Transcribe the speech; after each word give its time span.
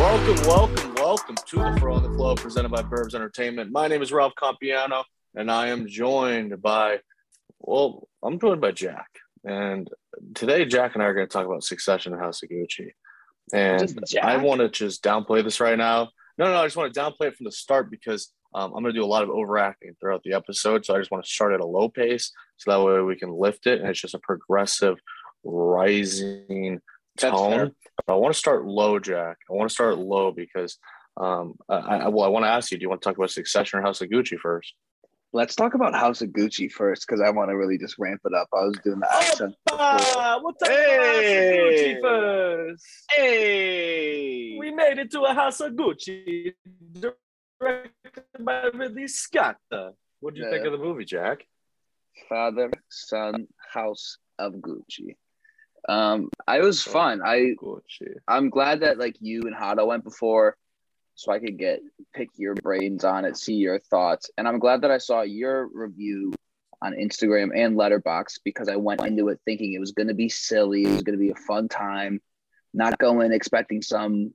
Welcome, 0.00 0.46
welcome, 0.46 0.94
welcome 0.94 1.36
to 1.36 1.56
the 1.56 1.76
Throw 1.78 1.94
on 1.94 2.02
the 2.02 2.08
Flow 2.08 2.34
presented 2.34 2.70
by 2.70 2.80
Burbs 2.80 3.14
Entertainment. 3.14 3.70
My 3.70 3.86
name 3.86 4.00
is 4.00 4.10
Ralph 4.10 4.32
Compiano, 4.34 5.04
and 5.34 5.50
I 5.50 5.68
am 5.68 5.86
joined 5.86 6.62
by, 6.62 7.00
well, 7.58 8.08
I'm 8.22 8.40
joined 8.40 8.62
by 8.62 8.72
Jack. 8.72 9.08
And 9.44 9.90
today, 10.34 10.64
Jack 10.64 10.94
and 10.94 11.02
I 11.02 11.06
are 11.06 11.12
going 11.12 11.26
to 11.26 11.30
talk 11.30 11.44
about 11.44 11.64
Succession 11.64 12.14
and 12.14 12.22
House 12.22 12.42
of 12.42 12.48
Gucci. 12.48 12.92
And 13.52 14.02
I 14.22 14.38
want 14.38 14.62
to 14.62 14.70
just 14.70 15.04
downplay 15.04 15.44
this 15.44 15.60
right 15.60 15.76
now. 15.76 16.08
No, 16.38 16.46
no, 16.46 16.56
I 16.56 16.64
just 16.64 16.78
want 16.78 16.94
to 16.94 16.98
downplay 16.98 17.26
it 17.26 17.36
from 17.36 17.44
the 17.44 17.52
start 17.52 17.90
because 17.90 18.32
um, 18.54 18.72
I'm 18.74 18.82
going 18.82 18.94
to 18.94 18.98
do 18.98 19.04
a 19.04 19.06
lot 19.06 19.22
of 19.22 19.28
overacting 19.28 19.96
throughout 20.00 20.22
the 20.22 20.32
episode. 20.32 20.86
So 20.86 20.94
I 20.94 20.98
just 20.98 21.10
want 21.10 21.26
to 21.26 21.30
start 21.30 21.52
at 21.52 21.60
a 21.60 21.66
low 21.66 21.90
pace 21.90 22.32
so 22.56 22.70
that 22.70 22.82
way 22.82 23.02
we 23.02 23.16
can 23.16 23.38
lift 23.38 23.66
it. 23.66 23.80
And 23.80 23.90
it's 23.90 24.00
just 24.00 24.14
a 24.14 24.18
progressive, 24.20 24.96
rising 25.44 26.80
tone. 27.20 27.72
But 28.06 28.14
I 28.14 28.16
want 28.16 28.34
to 28.34 28.38
start 28.38 28.64
low, 28.64 28.98
Jack. 28.98 29.38
I 29.48 29.52
want 29.52 29.68
to 29.68 29.74
start 29.74 29.98
low 29.98 30.32
because 30.32 30.78
um, 31.16 31.54
I, 31.68 31.74
I 31.74 32.08
well, 32.08 32.24
I 32.24 32.28
want 32.28 32.44
to 32.44 32.50
ask 32.50 32.70
you: 32.70 32.78
Do 32.78 32.82
you 32.82 32.88
want 32.88 33.02
to 33.02 33.08
talk 33.08 33.16
about 33.16 33.30
Succession 33.30 33.78
or 33.78 33.82
House 33.82 34.00
of 34.00 34.08
Gucci 34.08 34.38
first? 34.38 34.74
Let's 35.32 35.54
talk 35.54 35.74
about 35.74 35.94
House 35.94 36.22
of 36.22 36.30
Gucci 36.30 36.70
first 36.70 37.06
because 37.06 37.20
I 37.20 37.30
want 37.30 37.50
to 37.50 37.56
really 37.56 37.78
just 37.78 37.96
ramp 37.98 38.20
it 38.24 38.34
up. 38.34 38.48
I 38.52 38.64
was 38.64 38.78
doing 38.84 38.98
the 38.98 39.14
accent. 39.14 39.54
before. 39.66 39.78
we'll 40.42 40.54
talk 40.54 40.68
about 40.68 41.06
House 41.06 41.18
of 41.18 41.52
Gucci 41.54 42.00
first. 42.00 42.86
Hey, 43.12 44.56
We 44.58 44.72
made 44.72 44.98
it 44.98 45.12
to 45.12 45.22
a 45.22 45.34
House 45.34 45.60
of 45.60 45.72
Gucci, 45.74 46.54
directed 46.92 48.24
by 48.40 48.70
Ridley 48.74 49.06
Scott. 49.06 49.56
What 50.20 50.34
do 50.34 50.40
you 50.40 50.50
think 50.50 50.66
of 50.66 50.72
the 50.72 50.78
movie, 50.78 51.04
Jack? 51.04 51.44
father, 52.28 52.70
son, 52.88 53.46
House 53.72 54.18
of 54.38 54.54
Gucci. 54.54 55.16
Um, 55.88 56.30
I 56.46 56.60
was 56.60 56.82
fun. 56.82 57.20
I 57.24 57.54
I'm 58.28 58.50
glad 58.50 58.80
that 58.80 58.98
like 58.98 59.16
you 59.20 59.42
and 59.42 59.54
Hado 59.54 59.86
went 59.86 60.04
before, 60.04 60.56
so 61.14 61.32
I 61.32 61.38
could 61.38 61.58
get 61.58 61.80
pick 62.14 62.28
your 62.36 62.54
brains 62.54 63.04
on 63.04 63.24
it, 63.24 63.36
see 63.36 63.54
your 63.54 63.78
thoughts, 63.78 64.30
and 64.36 64.46
I'm 64.46 64.58
glad 64.58 64.82
that 64.82 64.90
I 64.90 64.98
saw 64.98 65.22
your 65.22 65.66
review 65.66 66.32
on 66.82 66.94
Instagram 66.94 67.50
and 67.54 67.76
Letterboxd 67.76 68.40
because 68.44 68.68
I 68.68 68.76
went 68.76 69.04
into 69.04 69.28
it 69.28 69.40
thinking 69.44 69.74
it 69.74 69.80
was 69.80 69.92
going 69.92 70.08
to 70.08 70.14
be 70.14 70.28
silly, 70.28 70.82
it 70.82 70.92
was 70.92 71.02
going 71.02 71.18
to 71.18 71.22
be 71.22 71.30
a 71.30 71.34
fun 71.34 71.68
time, 71.68 72.20
not 72.72 72.98
going 72.98 73.32
expecting 73.32 73.82
some 73.82 74.32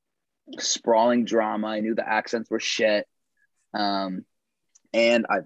sprawling 0.59 1.25
drama. 1.25 1.67
I 1.67 1.79
knew 1.79 1.95
the 1.95 2.07
accents 2.07 2.49
were 2.49 2.59
shit, 2.59 3.07
um, 3.73 4.25
and 4.93 5.25
I, 5.29 5.37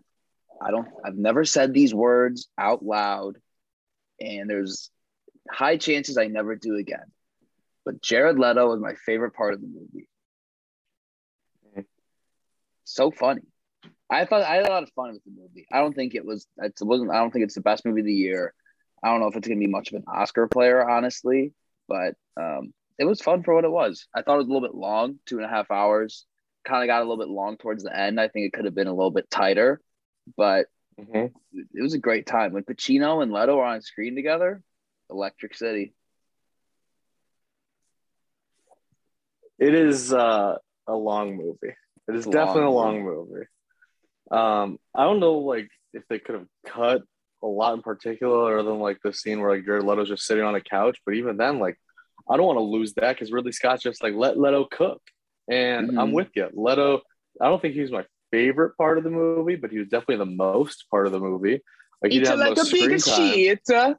I 0.61 0.71
don't, 0.71 0.87
I've 1.05 1.15
never 1.15 1.45
said 1.45 1.73
these 1.73 1.93
words 1.93 2.47
out 2.57 2.83
loud, 2.83 3.37
and 4.19 4.49
there's 4.49 4.91
high 5.49 5.77
chances 5.77 6.17
I 6.17 6.27
never 6.27 6.55
do 6.55 6.75
again 6.77 7.11
but 7.89 8.01
Jared 8.03 8.37
Leto 8.37 8.69
was 8.69 8.79
my 8.79 8.93
favorite 8.93 9.33
part 9.33 9.53
of 9.53 9.61
the 9.61 9.67
movie. 9.67 10.07
So 12.83 13.11
funny. 13.11 13.41
I 14.11 14.25
thought 14.25 14.41
I 14.41 14.55
had 14.55 14.67
a 14.67 14.71
lot 14.71 14.83
of 14.83 14.91
fun 14.91 15.13
with 15.13 15.23
the 15.23 15.31
movie. 15.31 15.65
I 15.71 15.79
don't 15.79 15.93
think 15.93 16.15
it 16.15 16.25
was 16.25 16.47
it 16.57 16.73
wasn't 16.81 17.11
I 17.11 17.17
don't 17.17 17.31
think 17.31 17.45
it's 17.45 17.55
the 17.55 17.61
best 17.61 17.85
movie 17.85 18.01
of 18.01 18.05
the 18.05 18.13
year. 18.13 18.53
I 19.03 19.09
don't 19.09 19.19
know 19.21 19.27
if 19.27 19.35
it's 19.35 19.47
gonna 19.47 19.59
be 19.59 19.67
much 19.67 19.91
of 19.91 19.95
an 19.95 20.05
Oscar 20.07 20.47
player, 20.47 20.87
honestly, 20.87 21.53
but 21.87 22.15
um, 22.37 22.73
it 22.97 23.05
was 23.05 23.21
fun 23.21 23.43
for 23.43 23.55
what 23.55 23.63
it 23.63 23.71
was. 23.71 24.07
I 24.13 24.21
thought 24.21 24.35
it 24.35 24.39
was 24.39 24.47
a 24.47 24.51
little 24.51 24.67
bit 24.67 24.75
long, 24.75 25.19
two 25.25 25.37
and 25.37 25.45
a 25.45 25.49
half 25.49 25.71
hours. 25.71 26.25
Kind 26.63 26.83
of 26.83 26.87
got 26.87 26.99
a 26.99 27.05
little 27.05 27.17
bit 27.17 27.29
long 27.29 27.57
towards 27.57 27.83
the 27.83 27.95
end. 27.95 28.19
I 28.19 28.27
think 28.27 28.45
it 28.45 28.53
could 28.53 28.65
have 28.65 28.75
been 28.75 28.87
a 28.87 28.93
little 28.93 29.11
bit 29.11 29.31
tighter, 29.31 29.81
but 30.35 30.67
Mhm. 30.99 31.33
it 31.53 31.81
was 31.81 31.93
a 31.93 31.99
great 31.99 32.25
time. 32.27 32.53
When 32.53 32.63
Pacino 32.63 33.23
and 33.23 33.31
Leto 33.31 33.55
were 33.55 33.63
on 33.63 33.81
screen 33.81 34.15
together, 34.15 34.61
Electric 35.09 35.55
City. 35.55 35.93
It 39.57 39.73
is 39.73 40.13
uh, 40.13 40.55
a 40.87 40.93
long 40.95 41.35
movie. 41.35 41.75
It 42.07 42.15
is 42.15 42.19
It's 42.19 42.27
a 42.27 42.31
definitely 42.31 42.63
a 42.63 42.69
long 42.69 43.03
long 43.03 43.03
movie. 43.03 43.45
Um, 44.31 44.79
I 44.95 45.03
don't 45.03 45.19
know, 45.19 45.39
like 45.39 45.69
if 45.93 46.03
they 46.09 46.19
could 46.19 46.35
have 46.35 46.47
cut 46.65 47.01
a 47.43 47.47
lot 47.47 47.73
in 47.73 47.81
particular, 47.81 48.59
other 48.59 48.69
than 48.69 48.79
like 48.79 48.99
the 49.03 49.13
scene 49.13 49.39
where 49.41 49.55
like 49.55 49.65
Jared 49.65 49.83
Leto's 49.83 50.07
just 50.09 50.25
sitting 50.25 50.43
on 50.43 50.55
a 50.55 50.61
couch. 50.61 50.97
But 51.05 51.15
even 51.15 51.37
then, 51.37 51.59
like 51.59 51.77
I 52.29 52.37
don't 52.37 52.45
want 52.45 52.57
to 52.57 52.63
lose 52.63 52.93
that 52.93 53.15
because 53.15 53.31
Ridley 53.31 53.51
Scott's 53.51 53.83
just 53.83 54.03
like 54.03 54.13
let 54.13 54.39
Leto 54.39 54.65
cook, 54.71 55.01
and 55.49 55.97
I'm 55.99 56.11
Mhm. 56.11 56.13
with 56.13 56.29
you. 56.35 56.47
Leto, 56.53 57.01
I 57.41 57.45
don't 57.49 57.61
think 57.61 57.73
he's 57.75 57.91
my 57.91 58.05
favorite 58.31 58.77
part 58.77 58.97
of 58.97 59.03
the 59.03 59.09
movie, 59.09 59.55
but 59.55 59.71
he 59.71 59.79
was 59.79 59.87
definitely 59.89 60.17
the 60.17 60.25
most 60.31 60.85
part 60.91 61.05
of 61.07 61.11
the 61.11 61.19
movie. 61.19 61.61
Like 62.01 62.11
he 62.11 62.19
It's 62.19 62.29
didn't 62.29 62.39
like 62.39 62.51
a 62.57 62.59
most 62.61 62.71
big 62.71 62.99
screen 62.99 63.15
time. 63.15 63.33
shit. 63.33 63.69
uh. 63.73 63.95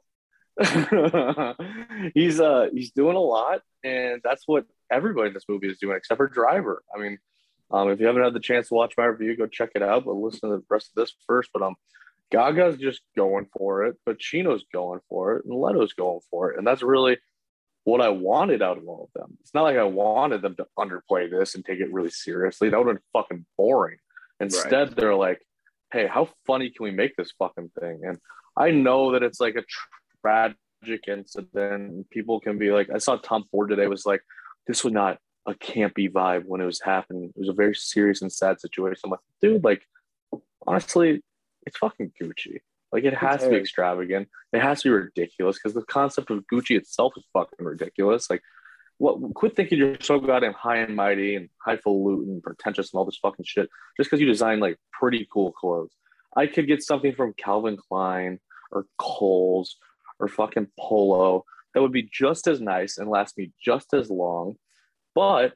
he's 2.13 2.39
uh 2.39 2.67
he's 2.73 2.91
doing 2.91 3.15
a 3.15 3.19
lot, 3.19 3.61
and 3.83 4.21
that's 4.23 4.47
what 4.47 4.65
everybody 4.91 5.27
in 5.27 5.33
this 5.33 5.45
movie 5.47 5.69
is 5.69 5.79
doing, 5.79 5.95
except 5.97 6.17
for 6.17 6.27
Driver. 6.27 6.83
I 6.95 6.99
mean, 6.99 7.17
um, 7.71 7.89
if 7.89 7.99
you 7.99 8.07
haven't 8.07 8.23
had 8.23 8.33
the 8.33 8.39
chance 8.39 8.69
to 8.69 8.75
watch 8.75 8.93
my 8.97 9.05
review, 9.05 9.35
go 9.35 9.47
check 9.47 9.71
it 9.75 9.83
out. 9.83 10.05
But 10.05 10.15
listen 10.15 10.49
to 10.49 10.57
the 10.57 10.63
rest 10.69 10.91
of 10.95 11.01
this 11.01 11.13
first. 11.27 11.49
But 11.53 11.61
um, 11.63 11.75
Gaga's 12.31 12.77
just 12.77 13.01
going 13.15 13.47
for 13.57 13.85
it, 13.85 13.97
Pacino's 14.07 14.65
going 14.73 14.99
for 15.09 15.37
it, 15.37 15.45
and 15.45 15.53
Leto's 15.53 15.93
going 15.93 16.21
for 16.29 16.51
it, 16.51 16.57
and 16.57 16.65
that's 16.65 16.81
really 16.83 17.17
what 17.83 18.01
I 18.01 18.09
wanted 18.09 18.61
out 18.61 18.77
of 18.77 18.87
all 18.87 19.09
of 19.13 19.19
them. 19.19 19.37
It's 19.41 19.53
not 19.53 19.63
like 19.63 19.77
I 19.77 19.83
wanted 19.83 20.41
them 20.41 20.55
to 20.55 20.67
underplay 20.77 21.29
this 21.29 21.55
and 21.55 21.65
take 21.65 21.79
it 21.79 21.91
really 21.91 22.11
seriously. 22.11 22.69
That 22.69 22.77
would 22.77 22.87
have 22.87 22.95
been 22.95 23.03
fucking 23.13 23.45
boring. 23.57 23.97
Instead, 24.39 24.95
they're 24.95 25.15
like, 25.15 25.41
"Hey, 25.91 26.07
how 26.07 26.29
funny 26.45 26.69
can 26.69 26.83
we 26.83 26.91
make 26.91 27.15
this 27.15 27.33
fucking 27.37 27.71
thing?" 27.79 28.01
And 28.03 28.17
I 28.55 28.71
know 28.71 29.11
that 29.13 29.23
it's 29.23 29.39
like 29.39 29.55
a 29.55 29.63
tragic 30.21 31.07
incident. 31.07 32.09
People 32.09 32.39
can 32.39 32.57
be 32.57 32.71
like, 32.71 32.89
I 32.93 32.97
saw 32.97 33.17
Tom 33.17 33.45
Ford 33.51 33.69
today 33.69 33.87
was 33.87 34.05
like, 34.05 34.21
this 34.67 34.83
was 34.83 34.93
not 34.93 35.17
a 35.45 35.53
campy 35.53 36.11
vibe 36.11 36.43
when 36.45 36.61
it 36.61 36.65
was 36.65 36.81
happening. 36.81 37.25
It 37.35 37.39
was 37.39 37.49
a 37.49 37.53
very 37.53 37.75
serious 37.75 38.21
and 38.21 38.31
sad 38.31 38.59
situation. 38.59 39.01
I'm 39.05 39.11
like, 39.11 39.19
dude, 39.41 39.63
like, 39.63 39.83
honestly, 40.65 41.21
it's 41.65 41.77
fucking 41.77 42.13
Gucci. 42.21 42.59
Like, 42.91 43.05
it 43.05 43.13
has 43.13 43.41
to 43.41 43.47
be 43.47 43.51
cares? 43.55 43.61
extravagant. 43.61 44.29
It 44.53 44.61
has 44.61 44.81
to 44.81 44.89
be 44.89 44.93
ridiculous 44.93 45.57
because 45.57 45.73
the 45.73 45.83
concept 45.83 46.29
of 46.29 46.43
Gucci 46.51 46.75
itself 46.77 47.13
is 47.17 47.23
fucking 47.33 47.65
ridiculous. 47.65 48.29
Like, 48.29 48.41
what? 48.97 49.33
Quit 49.33 49.55
thinking 49.55 49.79
you're 49.79 49.97
so 49.99 50.19
goddamn 50.19 50.53
high 50.53 50.77
and 50.77 50.95
mighty 50.95 51.35
and 51.35 51.49
highfalutin 51.65 52.33
and 52.33 52.43
pretentious 52.43 52.93
and 52.93 52.99
all 52.99 53.05
this 53.05 53.17
fucking 53.17 53.45
shit 53.45 53.67
just 53.97 54.09
because 54.09 54.21
you 54.21 54.27
design 54.27 54.59
like 54.59 54.77
pretty 54.91 55.27
cool 55.31 55.51
clothes. 55.51 55.95
I 56.35 56.45
could 56.45 56.67
get 56.67 56.83
something 56.83 57.15
from 57.15 57.33
Calvin 57.33 57.77
Klein 57.77 58.39
or 58.71 58.85
Kohl's 58.99 59.77
or 60.21 60.27
fucking 60.27 60.67
Polo 60.79 61.43
that 61.73 61.81
would 61.81 61.91
be 61.91 62.03
just 62.11 62.47
as 62.47 62.59
nice 62.61 62.97
and 62.97 63.09
last 63.09 63.37
me 63.37 63.51
just 63.63 63.93
as 63.93 64.09
long. 64.09 64.55
But 65.15 65.53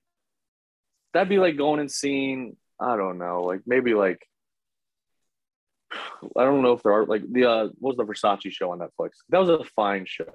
that'd 1.13 1.29
be 1.29 1.39
like 1.39 1.57
going 1.57 1.79
and 1.79 1.91
seeing, 1.91 2.55
I 2.79 2.95
don't 2.97 3.17
know, 3.17 3.43
like 3.43 3.61
maybe 3.65 3.93
like 3.93 4.25
I 6.37 6.43
don't 6.43 6.61
know 6.61 6.73
if 6.73 6.83
there 6.83 6.93
are 6.93 7.05
like 7.05 7.21
the 7.31 7.45
uh 7.45 7.63
what 7.79 7.95
was 7.95 7.97
the 7.97 8.03
Versace 8.05 8.51
show 8.51 8.71
on 8.71 8.79
Netflix? 8.79 9.11
That 9.29 9.39
was 9.39 9.49
a 9.49 9.63
fine 9.75 10.05
show. 10.07 10.25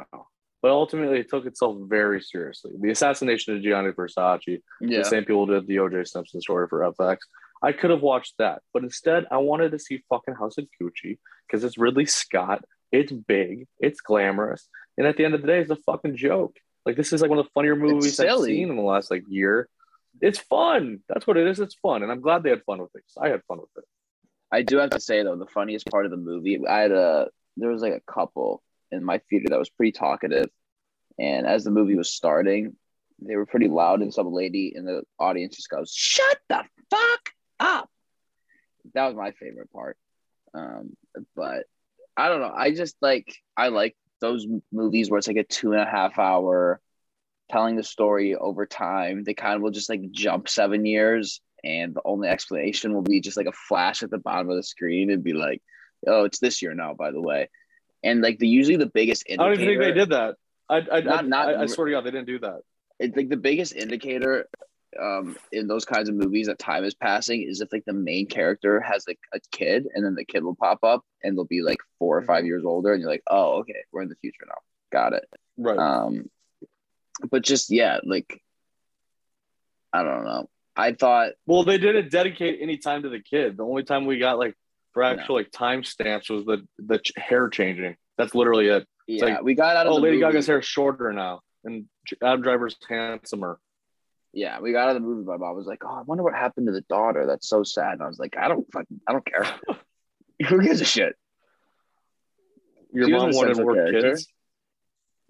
But 0.63 0.71
ultimately 0.73 1.21
it 1.21 1.31
took 1.31 1.47
itself 1.47 1.79
very 1.89 2.21
seriously. 2.21 2.73
The 2.79 2.91
assassination 2.91 3.57
of 3.57 3.63
Gianni 3.63 3.93
Versace 3.93 4.61
Yeah. 4.81 4.99
the 4.99 5.05
same 5.05 5.25
people 5.25 5.47
did 5.47 5.67
the 5.67 5.77
OJ 5.77 6.07
Simpson 6.07 6.41
story 6.41 6.67
for 6.69 6.81
FX. 6.93 7.19
I 7.63 7.73
could 7.73 7.91
have 7.91 8.01
watched 8.03 8.35
that, 8.39 8.63
but 8.73 8.83
instead 8.85 9.27
I 9.31 9.39
wanted 9.39 9.73
to 9.73 9.79
see 9.79 10.03
fucking 10.09 10.35
House 10.35 10.57
of 10.59 10.67
Gucci 10.81 11.19
because 11.47 11.65
it's 11.65 11.79
Ridley 11.79 12.07
Scott. 12.07 12.65
It's 12.93 13.13
big, 13.13 13.67
it's 13.79 14.01
glamorous, 14.01 14.69
and 14.99 15.07
at 15.07 15.17
the 15.17 15.25
end 15.25 15.35
of 15.35 15.43
the 15.43 15.47
day, 15.47 15.61
it's 15.61 15.71
a 15.71 15.77
fucking 15.77 16.17
joke. 16.17 16.57
Like 16.85 16.97
this 16.97 17.13
is 17.13 17.21
like 17.21 17.31
one 17.31 17.39
of 17.39 17.47
the 17.47 17.53
funnier 17.53 17.77
movies 17.77 18.19
I've 18.19 18.41
seen 18.41 18.71
in 18.71 18.77
the 18.77 18.83
last 18.83 19.11
like 19.11 19.25
year. 19.29 19.69
It's 20.21 20.39
fun. 20.39 21.01
That's 21.09 21.27
what 21.27 21.37
it 21.37 21.47
is. 21.47 21.61
It's 21.61 21.75
fun, 21.77 22.03
and 22.03 22.11
I'm 22.11 22.21
glad 22.21 22.43
they 22.43 22.51
had 22.51 22.65
fun 22.65 22.81
with 22.81 22.91
it. 22.95 23.05
I 23.21 23.29
had 23.29 23.45
fun 23.45 23.59
with 23.59 23.71
it. 23.77 23.85
I 24.53 24.63
do 24.63 24.79
have 24.79 24.91
to 24.91 25.01
say 25.01 25.23
though, 25.23 25.37
the 25.37 25.47
funniest 25.47 25.87
part 25.87 26.05
of 26.05 26.11
the 26.11 26.17
movie, 26.17 26.61
I 26.67 26.81
had 26.81 26.93
a 26.93 27.29
there 27.57 27.71
was 27.71 27.83
like 27.83 27.93
a 27.93 28.13
couple 28.13 28.63
in 28.91 29.05
my 29.05 29.19
theater 29.31 29.47
that 29.51 29.59
was 29.59 29.71
pretty 29.71 29.93
talkative, 29.93 30.51
and 31.19 31.47
as 31.47 31.65
the 31.65 31.71
movie 31.71 31.97
was 31.97 32.13
starting, 32.13 32.77
they 33.21 33.37
were 33.37 33.47
pretty 33.47 33.69
loud, 33.69 34.01
and 34.01 34.13
some 34.13 34.33
lady 34.33 34.73
in 34.75 34.85
the 34.85 35.03
audience 35.19 35.57
just 35.57 35.71
goes, 35.71 35.93
"Shut 35.95 36.39
the 36.49 36.65
fuck 36.91 37.31
up." 37.61 37.91
That 38.95 39.07
was 39.07 39.15
my 39.15 39.33
favorite 39.33 39.73
part. 39.73 39.97
Um, 40.55 40.97
but 41.37 41.67
I 42.21 42.29
don't 42.29 42.43
know. 42.43 42.53
I 42.55 42.73
just 42.73 42.97
like 43.01 43.35
I 43.57 43.69
like 43.69 43.97
those 44.21 44.47
movies 44.71 45.11
where 45.11 45.17
it's 45.17 45.27
like 45.27 45.39
a 45.39 45.45
two 45.45 45.73
and 45.73 45.81
a 45.81 45.87
half 45.87 46.19
hour 46.19 46.79
telling 47.51 47.77
the 47.77 47.83
story 47.83 48.35
over 48.35 48.67
time. 48.67 49.25
They 49.25 49.33
kind 49.33 49.57
of 49.57 49.63
will 49.63 49.71
just 49.71 49.89
like 49.89 50.03
jump 50.11 50.47
seven 50.47 50.85
years, 50.85 51.41
and 51.65 51.95
the 51.95 52.03
only 52.05 52.29
explanation 52.29 52.93
will 52.93 53.01
be 53.03 53.23
just 53.23 53.39
like 53.39 53.47
a 53.47 53.53
flash 53.53 54.03
at 54.03 54.11
the 54.11 54.19
bottom 54.19 54.51
of 54.51 54.57
the 54.57 54.63
screen 54.63 55.11
and 55.11 55.25
be 55.25 55.33
like, 55.33 55.63
"Oh, 56.07 56.25
it's 56.25 56.41
this 56.41 56.61
year 56.61 56.75
now." 56.75 56.93
By 56.93 57.11
the 57.11 57.23
way, 57.23 57.49
and 58.05 58.21
like 58.21 58.39
the 58.39 58.49
usually 58.49 58.77
the 58.77 58.91
biggest 58.93 59.25
I 59.31 59.37
don't 59.37 59.53
even 59.55 59.67
think 59.67 59.81
they 59.81 59.93
did 59.93 60.11
that. 60.11 60.35
I 60.69 60.77
I, 60.77 61.01
Not- 61.01 61.25
I, 61.25 61.27
not- 61.27 61.49
I, 61.49 61.63
I 61.63 61.67
swear 61.67 61.87
to 61.87 61.93
God, 61.93 62.05
they 62.05 62.11
didn't 62.11 62.27
do 62.27 62.39
that. 62.41 62.61
It's 62.99 63.17
like 63.17 63.31
the 63.31 63.39
biggest 63.39 63.75
indicator 63.75 64.47
um 65.01 65.37
in 65.53 65.69
those 65.69 65.85
kinds 65.85 66.09
of 66.09 66.15
movies 66.15 66.47
that 66.47 66.59
time 66.59 66.83
is 66.85 66.95
passing 66.95 67.43
is 67.43 67.61
if 67.61 67.73
like 67.73 67.85
the 67.85 67.93
main 67.93 68.27
character 68.27 68.81
has 68.81 69.05
like 69.07 69.19
a 69.33 69.39
kid 69.53 69.87
and 69.95 70.05
then 70.05 70.15
the 70.17 70.25
kid 70.25 70.43
will 70.43 70.57
pop 70.57 70.79
up 70.83 71.03
and 71.23 71.37
they'll 71.37 71.45
be 71.45 71.63
like 71.63 71.79
four 71.99 72.17
or 72.19 72.23
five 72.23 72.45
years 72.45 72.65
older 72.65 72.93
and 72.93 73.01
you're 73.01 73.11
like 73.11 73.23
oh 73.29 73.59
okay 73.61 73.83
we're 73.93 74.03
in 74.03 74.09
the 74.09 74.17
future 74.17 74.45
now 74.49 74.55
got 74.91 75.13
it 75.13 75.25
Right. 75.57 75.79
um 75.79 76.29
but 77.31 77.43
just 77.43 77.71
yeah 77.71 77.99
like 78.05 78.41
I 79.93 80.03
don't 80.05 80.25
know. 80.25 80.49
I 80.77 80.93
thought 80.93 81.33
Well, 81.47 81.65
they 81.65 81.77
didn't 81.77 82.11
dedicate 82.13 82.61
any 82.63 82.77
time 82.79 83.03
to 83.03 83.09
the 83.09 83.19
kid. 83.21 83.57
The 83.57 83.65
only 83.65 83.83
time 83.83 84.07
we 84.07 84.19
got 84.19 84.39
like 84.39 84.55
for 84.93 85.03
actual 85.03 85.35
like 85.35 85.51
time 85.51 85.83
stamps 85.85 86.31
was 86.31 86.45
the 86.45 86.67
the 86.79 86.99
ch- 86.99 87.13
hair 87.17 87.49
changing. 87.49 87.97
That's 88.17 88.35
literally 88.35 88.69
it. 88.69 88.87
yeah, 89.09 89.25
like, 89.25 89.43
we 89.43 89.55
got 89.55 89.77
out 89.77 89.87
of 89.89 89.93
Oh, 89.93 89.97
the 89.97 90.03
Lady 90.03 90.19
movie. 90.21 90.31
Gaga's 90.33 90.47
hair 90.47 90.63
shorter 90.63 91.13
now, 91.13 91.41
and 91.65 91.87
Adam 92.23 92.41
Driver's 92.43 92.77
handsomer. 92.89 93.59
Yeah, 94.33 94.61
we 94.61 94.73
got 94.73 94.89
out 94.89 94.97
of 94.97 95.03
the 95.03 95.09
movie. 95.09 95.25
My 95.25 95.37
mom 95.37 95.57
was 95.57 95.67
like, 95.67 95.83
"Oh, 95.85 95.89
I 95.93 96.03
wonder 96.03 96.23
what 96.23 96.35
happened 96.35 96.67
to 96.67 96.73
the 96.73 96.83
daughter. 96.83 97.27
That's 97.27 97.49
so 97.49 97.63
sad." 97.65 97.95
And 97.95 98.03
I 98.03 98.07
was 98.09 98.19
like, 98.19 98.37
"I 98.37 98.49
don't 98.49 98.71
fucking, 98.73 99.01
I 99.09 99.13
don't 99.13 99.27
care. 99.27 99.45
Who 100.49 100.63
gives 100.63 100.81
a 100.81 100.85
shit?" 100.85 101.17
Your 102.93 103.07
She 103.07 103.13
mom 103.13 103.31
wanted 103.33 103.59
more 103.59 103.75
character. 103.75 104.11
kids. 104.11 104.29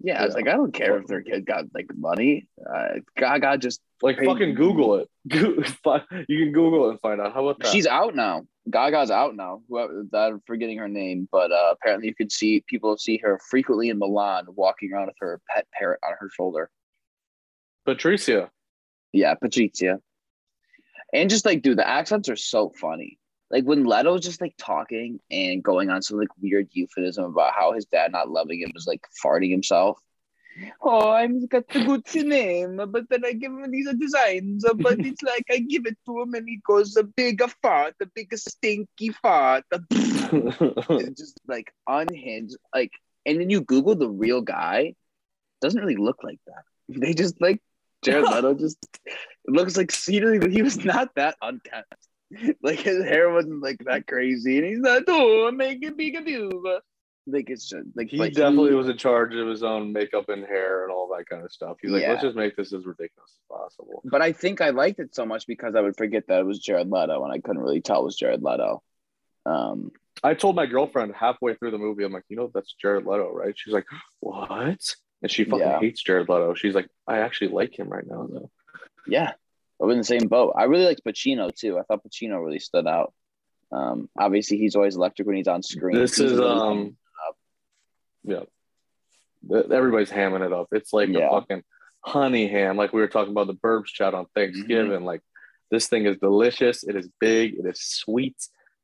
Yeah, 0.03 0.19
I 0.21 0.25
was 0.25 0.33
like, 0.33 0.47
I 0.47 0.53
don't 0.53 0.73
care 0.73 0.97
if 0.97 1.05
their 1.05 1.21
kid 1.21 1.45
got 1.45 1.65
like 1.75 1.85
money. 1.95 2.47
Uh, 2.67 2.95
Gaga 3.15 3.59
just 3.59 3.81
Like 4.01 4.17
fucking 4.17 4.55
Google 4.55 4.95
it. 4.95 5.07
You 5.29 6.39
can 6.43 6.51
Google 6.53 6.87
it 6.87 6.91
and 6.91 7.01
find 7.01 7.21
out. 7.21 7.33
How 7.35 7.45
about 7.47 7.59
that? 7.59 7.67
she's 7.71 7.85
out 7.85 8.15
now. 8.15 8.41
Gaga's 8.67 9.11
out 9.11 9.35
now. 9.35 9.61
Whoever 9.69 10.03
I'm 10.13 10.41
forgetting 10.47 10.79
her 10.79 10.87
name, 10.87 11.27
but 11.31 11.51
uh, 11.51 11.71
apparently 11.73 12.07
you 12.07 12.15
could 12.15 12.31
see 12.31 12.63
people 12.67 12.97
see 12.97 13.17
her 13.17 13.39
frequently 13.51 13.89
in 13.89 13.99
Milan 13.99 14.45
walking 14.49 14.91
around 14.91 15.07
with 15.07 15.17
her 15.19 15.39
pet 15.47 15.67
parrot 15.71 15.99
on 16.03 16.13
her 16.19 16.29
shoulder. 16.35 16.71
Patricia. 17.85 18.49
Yeah, 19.13 19.35
Patrizia. 19.35 19.99
And 21.13 21.29
just 21.29 21.45
like, 21.45 21.61
dude, 21.61 21.77
the 21.77 21.87
accents 21.87 22.29
are 22.29 22.35
so 22.35 22.69
funny. 22.69 23.17
Like 23.49 23.65
when 23.65 23.83
Leto's 23.83 24.23
just 24.23 24.39
like 24.39 24.55
talking 24.57 25.19
and 25.29 25.61
going 25.61 25.89
on 25.89 26.01
some 26.01 26.17
like 26.17 26.29
weird 26.41 26.69
euphemism 26.71 27.25
about 27.25 27.53
how 27.53 27.73
his 27.73 27.85
dad 27.85 28.13
not 28.13 28.29
loving 28.29 28.61
him 28.61 28.71
is 28.75 28.87
like 28.87 29.05
farting 29.23 29.51
himself. 29.51 29.99
Oh, 30.81 31.11
I'm 31.11 31.45
got 31.47 31.67
the 31.69 31.79
Gucci 31.79 32.25
name, 32.25 32.79
but 32.89 33.09
then 33.09 33.25
I 33.25 33.33
give 33.33 33.51
him 33.51 33.71
these 33.71 33.87
designs, 33.97 34.65
uh, 34.65 34.73
but 34.73 34.99
it's 34.99 35.21
like 35.21 35.45
I 35.49 35.59
give 35.59 35.85
it 35.85 35.97
to 36.05 36.21
him 36.21 36.33
and 36.33 36.47
he 36.47 36.59
goes 36.65 36.95
a 36.97 37.03
bigger 37.03 37.47
fart, 37.61 37.95
a 38.01 38.05
bigger 38.05 38.37
stinky 38.37 39.09
fart. 39.09 39.63
Just 39.91 41.39
like 41.47 41.73
unhinged. 41.87 42.57
Like, 42.73 42.91
and 43.25 43.39
then 43.39 43.49
you 43.49 43.61
Google 43.61 43.95
the 43.95 44.09
real 44.09 44.41
guy, 44.41 44.95
doesn't 45.61 45.79
really 45.79 45.97
look 45.97 46.23
like 46.23 46.39
that. 46.47 46.63
They 46.99 47.13
just 47.13 47.39
like 47.39 47.61
Jared 48.03 48.25
Leto 48.31 48.53
just 48.53 48.77
it 49.05 49.15
looks 49.51 49.77
like 49.77 49.91
he, 49.91 50.19
didn't- 50.19 50.51
he 50.51 50.61
was 50.61 50.83
not 50.83 51.13
that 51.15 51.35
unkempt. 51.41 51.93
Like 52.63 52.79
his 52.79 53.03
hair 53.03 53.29
wasn't 53.29 53.61
like 53.61 53.77
that 53.85 54.07
crazy, 54.07 54.57
and 54.57 54.65
he's 54.65 54.79
not 54.79 55.03
oh 55.07 55.51
big 55.51 55.83
of 56.15 56.27
you. 56.27 56.79
Like 57.27 57.49
it's 57.49 57.67
just 57.69 57.85
like 57.95 58.09
he 58.09 58.17
but 58.17 58.33
definitely 58.33 58.73
was 58.73 58.87
in 58.89 58.97
charge 58.97 59.35
of 59.35 59.47
his 59.47 59.63
own 59.63 59.91
makeup 59.93 60.29
and 60.29 60.43
hair 60.45 60.83
and 60.83 60.91
all 60.91 61.13
that 61.15 61.27
kind 61.29 61.43
of 61.43 61.51
stuff. 61.51 61.77
He's 61.81 61.91
like, 61.91 62.01
Yeah. 62.01 62.11
let's 62.11 62.23
just 62.23 62.35
make 62.37 62.55
this 62.55 62.73
as 62.73 62.85
ridiculous 62.85 63.29
as 63.37 63.45
possible. 63.57 64.01
But 64.05 64.21
I 64.21 64.31
think 64.31 64.61
I 64.61 64.69
liked 64.69 64.99
it 64.99 65.13
so 65.13 65.25
much 65.25 65.45
because 65.45 65.75
I 65.75 65.81
would 65.81 65.97
forget 65.97 66.23
that 66.29 66.39
it 66.39 66.45
was 66.45 66.59
Jared 66.59 66.89
Leto, 66.89 67.23
and 67.23 67.33
I 67.33 67.39
couldn't 67.39 67.61
really 67.61 67.81
tell 67.81 68.01
it 68.01 68.05
was 68.05 68.15
Jared 68.15 68.41
Leto. 68.41 68.81
Um, 69.45 69.91
I 70.23 70.33
told 70.33 70.55
my 70.55 70.65
girlfriend 70.67 71.13
halfway 71.15 71.55
through 71.55 71.71
the 71.71 71.77
movie, 71.77 72.03
I'm 72.05 72.13
like, 72.13 72.25
you 72.29 72.37
know, 72.37 72.49
that's 72.53 72.73
Jared 72.81 73.05
Leto, 73.05 73.31
right? 73.31 73.53
She's 73.57 73.73
like, 73.73 73.85
what? 74.19 74.79
And 75.21 75.29
she 75.31 75.43
fucking 75.43 75.59
Yeah. 75.59 75.79
hates 75.79 76.01
Jared 76.01 76.29
Leto. 76.29 76.53
She's 76.55 76.73
like, 76.75 76.89
I 77.07 77.19
actually 77.19 77.49
like 77.49 77.77
him 77.77 77.89
right 77.89 78.05
now, 78.05 78.27
though. 78.31 78.49
yeah, 79.07 79.33
we're 79.79 79.91
in 79.91 79.97
the 79.99 80.03
same 80.03 80.27
boat. 80.27 80.53
I 80.57 80.63
really 80.63 80.85
liked 80.85 81.03
Pacino 81.05 81.53
too. 81.53 81.77
I 81.77 81.83
thought 81.83 82.03
Pacino 82.03 82.43
really 82.43 82.59
stood 82.59 82.87
out. 82.87 83.13
Um, 83.71 84.09
obviously, 84.17 84.57
he's 84.57 84.75
always 84.75 84.95
electric 84.95 85.27
when 85.27 85.37
he's 85.37 85.47
on 85.47 85.63
screen. 85.63 85.95
This 85.97 86.17
He's 86.17 86.31
is 86.31 86.37
really- 86.39 86.49
um, 86.59 86.97
yeah. 88.23 88.43
Everybody's 89.49 90.11
hamming 90.11 90.45
it 90.45 90.53
up. 90.53 90.67
It's 90.71 90.93
like 90.93 91.09
Yeah. 91.09 91.27
a 91.27 91.31
fucking 91.31 91.63
honey 92.03 92.47
ham, 92.47 92.77
like 92.77 92.93
we 92.93 93.01
were 93.01 93.07
talking 93.07 93.31
about 93.31 93.47
the 93.47 93.55
Burbs 93.55 93.85
chat 93.87 94.13
on 94.13 94.25
Thanksgiving. 94.35 94.91
Mm-hmm. 94.91 95.05
Like 95.05 95.21
this 95.71 95.87
thing 95.87 96.05
is 96.05 96.17
delicious. 96.17 96.83
It 96.83 96.95
is 96.95 97.09
big. 97.19 97.55
It 97.55 97.65
is 97.65 97.79
sweet. 97.81 98.35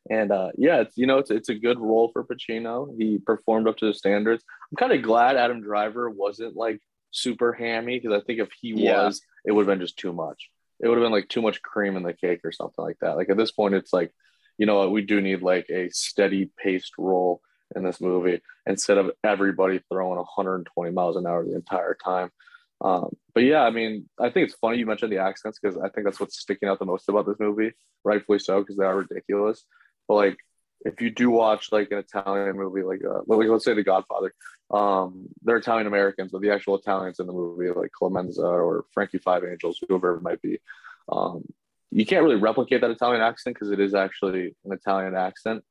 And 0.09 0.31
uh, 0.31 0.51
yeah, 0.57 0.81
it's 0.81 0.97
you 0.97 1.05
know 1.07 1.17
it's 1.17 1.31
it's 1.31 1.49
a 1.49 1.55
good 1.55 1.79
role 1.79 2.09
for 2.13 2.23
Pacino. 2.23 2.93
He 2.97 3.17
performed 3.17 3.67
up 3.67 3.77
to 3.77 3.85
the 3.87 3.93
standards. 3.93 4.43
I'm 4.71 4.75
kind 4.77 4.93
of 4.93 5.01
glad 5.01 5.35
Adam 5.35 5.61
Driver 5.61 6.09
wasn't 6.09 6.55
like 6.55 6.79
super 7.11 7.53
hammy 7.53 7.99
because 7.99 8.15
I 8.19 8.23
think 8.25 8.39
if 8.39 8.49
he 8.59 8.69
Yeah. 8.69 9.05
was, 9.05 9.21
it 9.45 9.51
would 9.51 9.67
have 9.67 9.73
been 9.77 9.85
just 9.85 9.97
too 9.97 10.13
much. 10.13 10.49
It 10.79 10.87
would 10.87 10.97
have 10.97 11.03
been 11.05 11.11
like 11.11 11.29
too 11.29 11.41
much 11.41 11.61
cream 11.61 11.97
in 11.97 12.03
the 12.03 12.13
cake 12.13 12.41
or 12.43 12.51
something 12.51 12.83
like 12.83 12.97
that. 13.01 13.15
Like 13.17 13.29
at 13.29 13.37
this 13.37 13.51
point, 13.51 13.73
it's 13.75 13.91
like, 13.93 14.11
you 14.57 14.65
know 14.65 14.77
what, 14.79 14.91
we 14.91 15.01
do 15.01 15.19
need 15.21 15.41
like 15.41 15.67
a 15.69 15.89
steady 15.89 16.51
paced 16.57 16.93
role 16.97 17.41
in 17.75 17.83
this 17.83 17.99
movie 17.99 18.41
instead 18.65 18.97
of 18.97 19.11
everybody 19.23 19.81
throwing 19.91 20.17
120 20.17 20.91
miles 20.91 21.15
an 21.17 21.25
hour 21.25 21.43
the 21.43 21.55
entire 21.55 21.95
time. 21.95 22.29
Um, 22.79 23.09
but 23.33 23.43
yeah, 23.43 23.63
I 23.63 23.71
mean, 23.71 24.07
I 24.19 24.29
think 24.29 24.45
it's 24.45 24.57
funny 24.59 24.77
you 24.77 24.85
mentioned 24.85 25.11
the 25.11 25.17
accents 25.17 25.57
because 25.59 25.77
I 25.77 25.89
think 25.89 26.05
that's 26.05 26.19
what's 26.19 26.39
sticking 26.39 26.69
out 26.69 26.77
the 26.79 26.85
most 26.85 27.09
about 27.09 27.25
this 27.25 27.39
movie, 27.39 27.71
rightfully 28.03 28.39
so, 28.39 28.59
because 28.61 28.77
they 28.77 28.85
are 28.85 28.97
ridiculous. 28.97 29.65
But 30.07 30.15
like, 30.15 30.37
if 30.85 31.01
you 31.01 31.09
do 31.09 31.29
watch 31.29 31.71
like 31.71 31.91
an 31.91 31.97
Italian 31.99 32.55
movie, 32.55 32.83
like 32.83 33.01
uh, 33.03 33.21
like 33.25 33.47
let's 33.47 33.65
say 33.65 33.73
The 33.73 33.83
Godfather, 33.83 34.33
um, 34.71 35.27
they're 35.43 35.57
Italian 35.57 35.87
Americans, 35.87 36.31
but 36.31 36.41
the 36.41 36.51
actual 36.51 36.75
Italians 36.75 37.19
in 37.19 37.27
the 37.27 37.33
movie, 37.33 37.69
like 37.69 37.91
Clemenza 37.91 38.45
or 38.45 38.85
Frankie 38.93 39.17
Five 39.17 39.43
Angels, 39.43 39.79
whoever 39.87 40.15
it 40.15 40.21
might 40.21 40.41
be, 40.41 40.59
um, 41.09 41.43
you 41.91 42.05
can't 42.05 42.23
really 42.23 42.35
replicate 42.35 42.81
that 42.81 42.91
Italian 42.91 43.21
accent 43.21 43.55
because 43.55 43.71
it 43.71 43.79
is 43.79 43.93
actually 43.95 44.55
an 44.65 44.71
Italian 44.71 45.15
accent. 45.15 45.63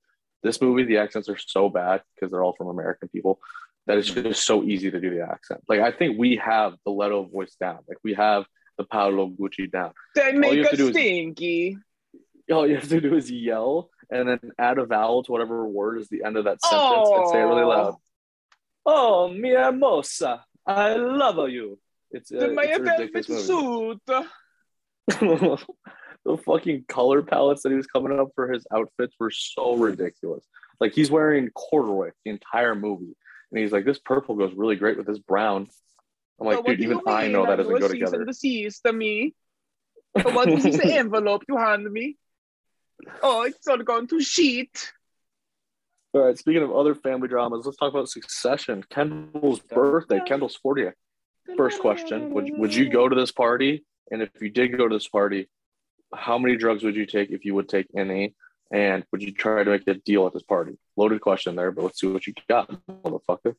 This 0.43 0.61
movie, 0.61 0.85
the 0.85 0.99
accents 0.99 1.29
are 1.29 1.39
so 1.39 1.69
bad 1.69 2.03
because 2.15 2.31
they're 2.31 2.43
all 2.43 2.55
from 2.57 2.69
American 2.69 3.09
people 3.09 3.39
that 3.87 3.99
it's 3.99 4.11
just 4.11 4.45
so 4.45 4.65
easy 4.65 4.91
to 4.91 5.01
do 5.01 5.11
the 5.11 5.23
accent. 5.23 5.63
Like 5.69 5.81
I 5.81 5.93
think 5.93 6.19
we 6.19 6.37
have 6.37 6.75
the 6.85 6.91
Leto 6.91 7.25
voice 7.25 7.57
down. 7.61 7.79
Like 7.89 7.99
we 8.03 8.15
have 8.15 8.45
the 8.79 8.85
Paolo 8.85 9.31
Gucci 9.31 9.71
down. 9.71 9.93
They 10.15 10.33
make 10.33 10.67
us 10.67 10.77
do 10.77 10.89
is- 10.89 10.95
stinky. 10.95 11.79
All 12.53 12.67
you 12.67 12.77
have 12.77 12.89
to 12.89 13.01
do 13.01 13.17
is 13.17 13.29
yell 13.29 13.91
and 14.11 14.29
then 14.29 14.41
add 14.59 14.79
a 14.79 14.87
vowel 14.87 15.23
to 15.25 15.33
whatever 15.33 15.67
word 15.67 16.01
is 16.01 16.09
the 16.09 16.25
end 16.25 16.37
of 16.37 16.45
that 16.45 16.63
sentence 16.63 17.09
and 17.11 17.29
say 17.31 17.41
it 17.41 17.45
really 17.45 17.65
loud. 17.65 17.97
Oh, 18.85 19.29
mia 19.29 19.73
mossa, 19.73 20.41
I 20.67 20.95
love 20.95 21.51
you. 21.51 21.79
It's, 22.11 22.31
uh, 22.33 22.37
it's 22.51 22.79
a 22.79 22.83
ridiculous 22.83 23.47
the 26.27 26.37
fucking 26.39 26.85
color 26.89 27.23
palettes 27.23 27.63
that 27.63 27.71
he 27.71 27.77
was 27.77 27.87
coming 27.87 28.19
up 28.19 28.29
for 28.35 28.51
his 28.51 28.67
outfits 28.75 29.15
were 29.19 29.31
so 29.31 29.77
ridiculous. 29.77 30.45
Like 30.81 30.93
he's 30.93 31.11
wearing 31.11 31.51
corduroy 31.51 32.11
the 32.25 32.31
entire 32.33 32.75
movie, 32.75 33.17
and 33.51 33.61
he's 33.61 33.73
like, 33.73 33.85
"This 33.85 33.99
purple 33.99 34.35
goes 34.35 34.53
really 34.55 34.77
great 34.77 34.97
with 34.97 35.07
this 35.07 35.19
brown." 35.19 35.69
I'm 36.41 36.47
like, 36.47 36.65
dude, 36.65 36.81
even 36.81 37.01
I 37.07 37.29
know 37.29 37.47
that 37.47 37.57
doesn't 37.57 37.81
go 37.81 37.89
together. 37.89 38.25
Deceased 38.25 38.83
to 38.85 38.93
me. 38.93 39.35
What 40.13 40.49
is 40.49 40.65
this 40.65 40.81
envelope 40.85 41.45
you 41.49 41.57
hand 41.57 41.91
me? 41.91 42.17
Oh, 43.23 43.43
it's 43.43 43.67
all 43.69 43.79
gone 43.79 44.07
to 44.09 44.21
shit. 44.21 44.93
All 46.13 46.23
right, 46.23 46.39
speaking 46.39 46.63
of 46.63 46.73
other 46.73 46.95
family 46.95 47.29
dramas, 47.29 47.67
let's 47.67 47.77
talk 47.77 47.93
about 47.93 48.09
Succession. 48.09 48.85
Kendall's 48.89 49.61
birthday. 49.61 50.21
Kendall's 50.27 50.59
40th. 50.65 50.95
First 51.57 51.81
question: 51.81 52.33
Would 52.33 52.51
would 52.57 52.75
you 52.75 52.89
go 52.89 53.09
to 53.09 53.15
this 53.15 53.33
party? 53.33 53.85
And 54.11 54.23
if 54.23 54.31
you 54.41 54.51
did 54.51 54.77
go 54.77 54.89
to 54.89 54.95
this 54.97 55.09
party, 55.09 55.49
how 56.15 56.39
many 56.39 56.57
drugs 56.57 56.83
would 56.85 56.97
you 56.97 57.07
take 57.07 57.31
if 57.31 57.45
you 57.45 57.55
would 57.55 57.69
take 57.69 57.87
any? 57.97 58.35
And 58.73 59.05
would 59.13 59.23
you 59.23 59.33
try 59.33 59.63
to 59.63 59.71
make 59.71 59.87
a 59.87 59.95
deal 59.95 60.27
at 60.27 60.33
this 60.33 60.43
party? 60.43 60.77
Loaded 60.97 61.21
question 61.21 61.55
there, 61.55 61.71
but 61.71 61.85
let's 61.85 62.01
see 62.01 62.09
what 62.09 62.27
you 62.27 62.35
got, 62.49 62.69
motherfucker. 62.89 63.55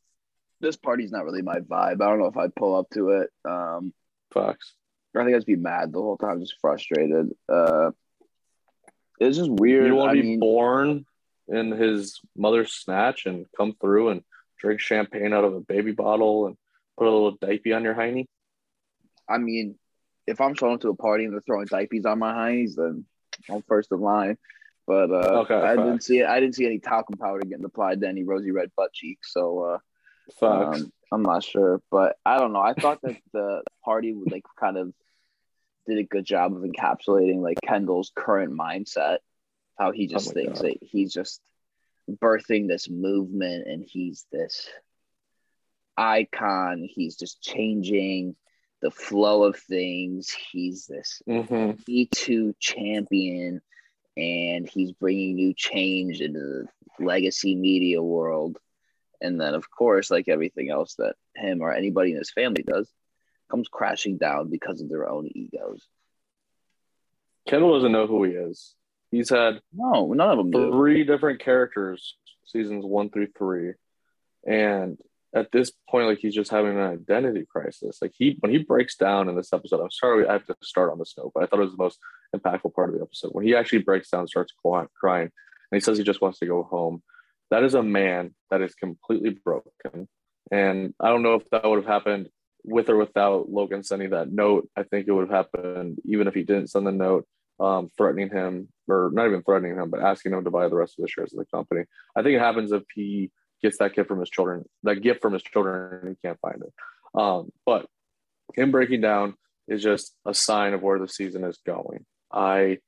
This 0.59 0.75
party's 0.75 1.11
not 1.11 1.23
really 1.23 1.41
my 1.41 1.59
vibe. 1.59 2.01
I 2.01 2.07
don't 2.07 2.19
know 2.19 2.25
if 2.25 2.37
I'd 2.37 2.55
pull 2.55 2.75
up 2.75 2.89
to 2.93 3.09
it. 3.11 3.29
Um, 3.45 3.93
Facts. 4.33 4.73
I 5.15 5.23
think 5.23 5.35
I'd 5.35 5.45
be 5.45 5.55
mad 5.55 5.93
the 5.93 6.01
whole 6.01 6.17
time, 6.17 6.41
just 6.41 6.55
frustrated. 6.59 7.31
Uh, 7.47 7.91
it's 9.19 9.37
just 9.37 9.49
weird. 9.51 9.87
You 9.87 9.95
want 9.95 10.15
to 10.15 10.21
be 10.21 10.27
mean, 10.29 10.39
born 10.39 11.05
in 11.47 11.71
his 11.71 12.19
mother's 12.35 12.73
snatch 12.73 13.25
and 13.25 13.45
come 13.55 13.73
through 13.79 14.09
and 14.09 14.23
drink 14.59 14.79
champagne 14.79 15.33
out 15.33 15.43
of 15.43 15.53
a 15.53 15.61
baby 15.61 15.91
bottle 15.91 16.47
and 16.47 16.57
put 16.97 17.07
a 17.07 17.11
little 17.11 17.31
diaper 17.31 17.75
on 17.75 17.83
your 17.83 17.95
hiney? 17.95 18.25
I 19.29 19.37
mean, 19.37 19.77
if 20.25 20.41
I'm 20.41 20.55
showing 20.55 20.75
up 20.75 20.81
to 20.81 20.89
a 20.89 20.95
party 20.95 21.25
and 21.25 21.33
they're 21.33 21.41
throwing 21.41 21.67
diapers 21.67 22.05
on 22.05 22.19
my 22.19 22.33
hinds, 22.33 22.75
then 22.75 23.05
I'm 23.49 23.61
first 23.63 23.91
in 23.91 23.99
line. 23.99 24.37
But 24.85 25.11
uh, 25.11 25.41
Okay, 25.41 25.53
I 25.53 25.75
didn't 25.75 25.93
facts. 25.95 26.05
see 26.05 26.23
I 26.23 26.39
didn't 26.39 26.55
see 26.55 26.65
any 26.65 26.79
talcum 26.79 27.17
powder 27.17 27.41
getting 27.41 27.65
applied 27.65 28.01
to 28.01 28.07
any 28.07 28.23
rosy 28.23 28.51
red 28.51 28.71
butt 28.75 28.93
cheeks. 28.93 29.33
So 29.33 29.79
uh, 30.41 30.45
um, 30.45 30.91
I'm 31.11 31.23
not 31.23 31.43
sure, 31.43 31.81
but 31.91 32.17
I 32.25 32.37
don't 32.37 32.53
know. 32.53 32.61
I 32.61 32.73
thought 32.73 33.01
that 33.01 33.17
the 33.33 33.63
party 33.83 34.13
would 34.13 34.31
like 34.31 34.43
kind 34.59 34.77
of 34.77 34.93
did 35.87 35.97
a 35.99 36.03
good 36.03 36.25
job 36.25 36.55
of 36.55 36.61
encapsulating 36.61 37.41
like 37.41 37.57
Kendall's 37.63 38.11
current 38.15 38.53
mindset, 38.53 39.17
how 39.77 39.91
he 39.91 40.07
just 40.07 40.29
Oh 40.29 40.33
thinks 40.33 40.59
God. 40.59 40.71
that 40.71 40.77
he's 40.81 41.13
just 41.13 41.41
birthing 42.09 42.67
this 42.67 42.89
movement 42.89 43.67
and 43.67 43.83
he's 43.85 44.25
this 44.31 44.67
icon. 45.97 46.87
He's 46.89 47.15
just 47.15 47.41
changing 47.41 48.35
the 48.81 48.91
flow 48.91 49.43
of 49.43 49.57
things. 49.57 50.29
He's 50.29 50.85
this 50.85 51.21
hmm 51.25 51.71
Me 51.87 52.07
Too 52.13 52.55
champion, 52.59 53.61
and 54.15 54.67
he's 54.67 54.91
bringing 54.91 55.35
new 55.35 55.53
change 55.53 56.21
into 56.21 56.39
the 56.39 56.67
legacy 57.03 57.55
media 57.55 58.01
world. 58.01 58.57
And 59.21 59.41
then, 59.41 59.55
of 59.55 59.69
course, 59.71 60.11
like 60.11 60.27
everything 60.27 60.69
else 60.69 60.95
that 60.95 61.15
him 61.35 61.61
or 61.61 61.71
anybody 61.71 62.11
in 62.11 62.17
his 62.17 62.31
family 62.31 62.63
does, 62.63 62.87
comes 63.49 63.67
crashing 63.67 64.17
down 64.17 64.49
because 64.49 64.81
of 64.81 64.89
their 64.89 65.09
own 65.09 65.29
egos. 65.33 65.87
Kendall 67.47 67.73
doesn't 67.75 67.91
know 67.91 68.07
who 68.07 68.23
he 68.23 68.31
is. 68.31 68.75
He's 69.11 69.29
had 69.29 69.61
No, 69.73 70.11
none 70.13 70.31
of 70.31 70.37
them 70.37 70.51
do. 70.51 70.71
three 70.71 71.03
different 71.03 71.39
characters 71.39 72.15
seasons 72.45 72.85
one 72.85 73.09
through 73.09 73.27
three, 73.37 73.73
and 74.45 74.97
at 75.35 75.51
this 75.51 75.71
point, 75.89 76.07
like 76.07 76.19
he's 76.19 76.33
just 76.35 76.51
having 76.51 76.71
an 76.71 76.91
identity 76.91 77.45
crisis. 77.49 77.99
Like 78.01 78.13
he 78.17 78.37
when 78.39 78.51
he 78.51 78.59
breaks 78.59 78.95
down 78.95 79.29
in 79.29 79.35
this 79.35 79.51
episode, 79.53 79.81
I'm 79.81 79.91
sorry 79.91 80.27
I 80.27 80.33
have 80.33 80.45
to 80.47 80.55
start 80.61 80.91
on 80.91 80.99
this 80.99 81.13
note, 81.17 81.31
but 81.33 81.43
I 81.43 81.45
thought 81.45 81.59
it 81.59 81.63
was 81.63 81.71
the 81.75 81.83
most 81.83 81.99
impactful 82.35 82.73
part 82.73 82.89
of 82.89 82.95
the 82.95 83.01
episode 83.01 83.31
when 83.31 83.45
he 83.45 83.55
actually 83.55 83.79
breaks 83.79 84.09
down, 84.09 84.27
starts 84.27 84.53
crying, 84.63 85.29
and 85.31 85.31
he 85.71 85.79
says 85.79 85.97
he 85.97 86.03
just 86.03 86.21
wants 86.21 86.39
to 86.39 86.45
go 86.45 86.63
home. 86.63 87.01
That 87.49 87.63
is 87.63 87.75
a 87.75 87.83
man 87.83 88.33
that 88.49 88.61
is 88.61 88.75
completely 88.75 89.29
broken, 89.31 90.07
and 90.51 90.93
I 90.99 91.09
don't 91.09 91.23
know 91.23 91.35
if 91.35 91.49
that 91.51 91.63
would 91.65 91.77
have 91.77 91.85
happened 91.85 92.29
with 92.67 92.89
or 92.89 92.97
without 92.97 93.49
Logan 93.49 93.83
sending 93.83 94.11
that 94.11 94.31
note. 94.31 94.69
I 94.75 94.83
think 94.83 95.07
it 95.07 95.11
would 95.11 95.29
have 95.29 95.47
happened 95.53 95.99
even 96.05 96.27
if 96.27 96.33
he 96.33 96.43
didn't 96.43 96.67
send 96.67 96.85
the 96.85 96.91
note, 96.91 97.25
um, 97.59 97.89
threatening 97.97 98.29
him 98.29 98.67
or 98.87 99.09
not 99.13 99.25
even 99.25 99.41
threatening 99.41 99.75
him, 99.75 99.89
but 99.89 100.01
asking 100.01 100.33
him 100.33 100.43
to 100.43 100.51
buy 100.51 100.67
the 100.67 100.75
rest 100.75 100.99
of 100.99 101.03
the 101.03 101.09
shares 101.09 101.33
of 101.33 101.39
the 101.39 101.45
company. 101.45 101.85
I 102.15 102.21
think 102.21 102.35
it 102.35 102.41
happens 102.41 102.71
if 102.71 102.83
he 102.93 103.31
gets 103.61 103.77
that 103.77 103.95
gift 103.95 104.07
from 104.07 104.19
his 104.19 104.29
children, 104.29 104.65
that 104.83 104.97
gift 104.97 105.21
from 105.21 105.33
his 105.33 105.43
children, 105.43 105.99
and 106.01 106.09
he 106.09 106.15
can't 106.27 106.39
find 106.39 106.61
it. 106.61 106.73
Um, 107.19 107.51
but 107.65 107.87
him 108.53 108.71
breaking 108.71 109.01
down 109.01 109.35
is 109.67 109.81
just 109.81 110.15
a 110.25 110.33
sign 110.33 110.73
of 110.73 110.81
where 110.81 110.99
the 110.99 111.07
season 111.07 111.43
is 111.43 111.59
going. 111.65 112.05
I 112.31 112.79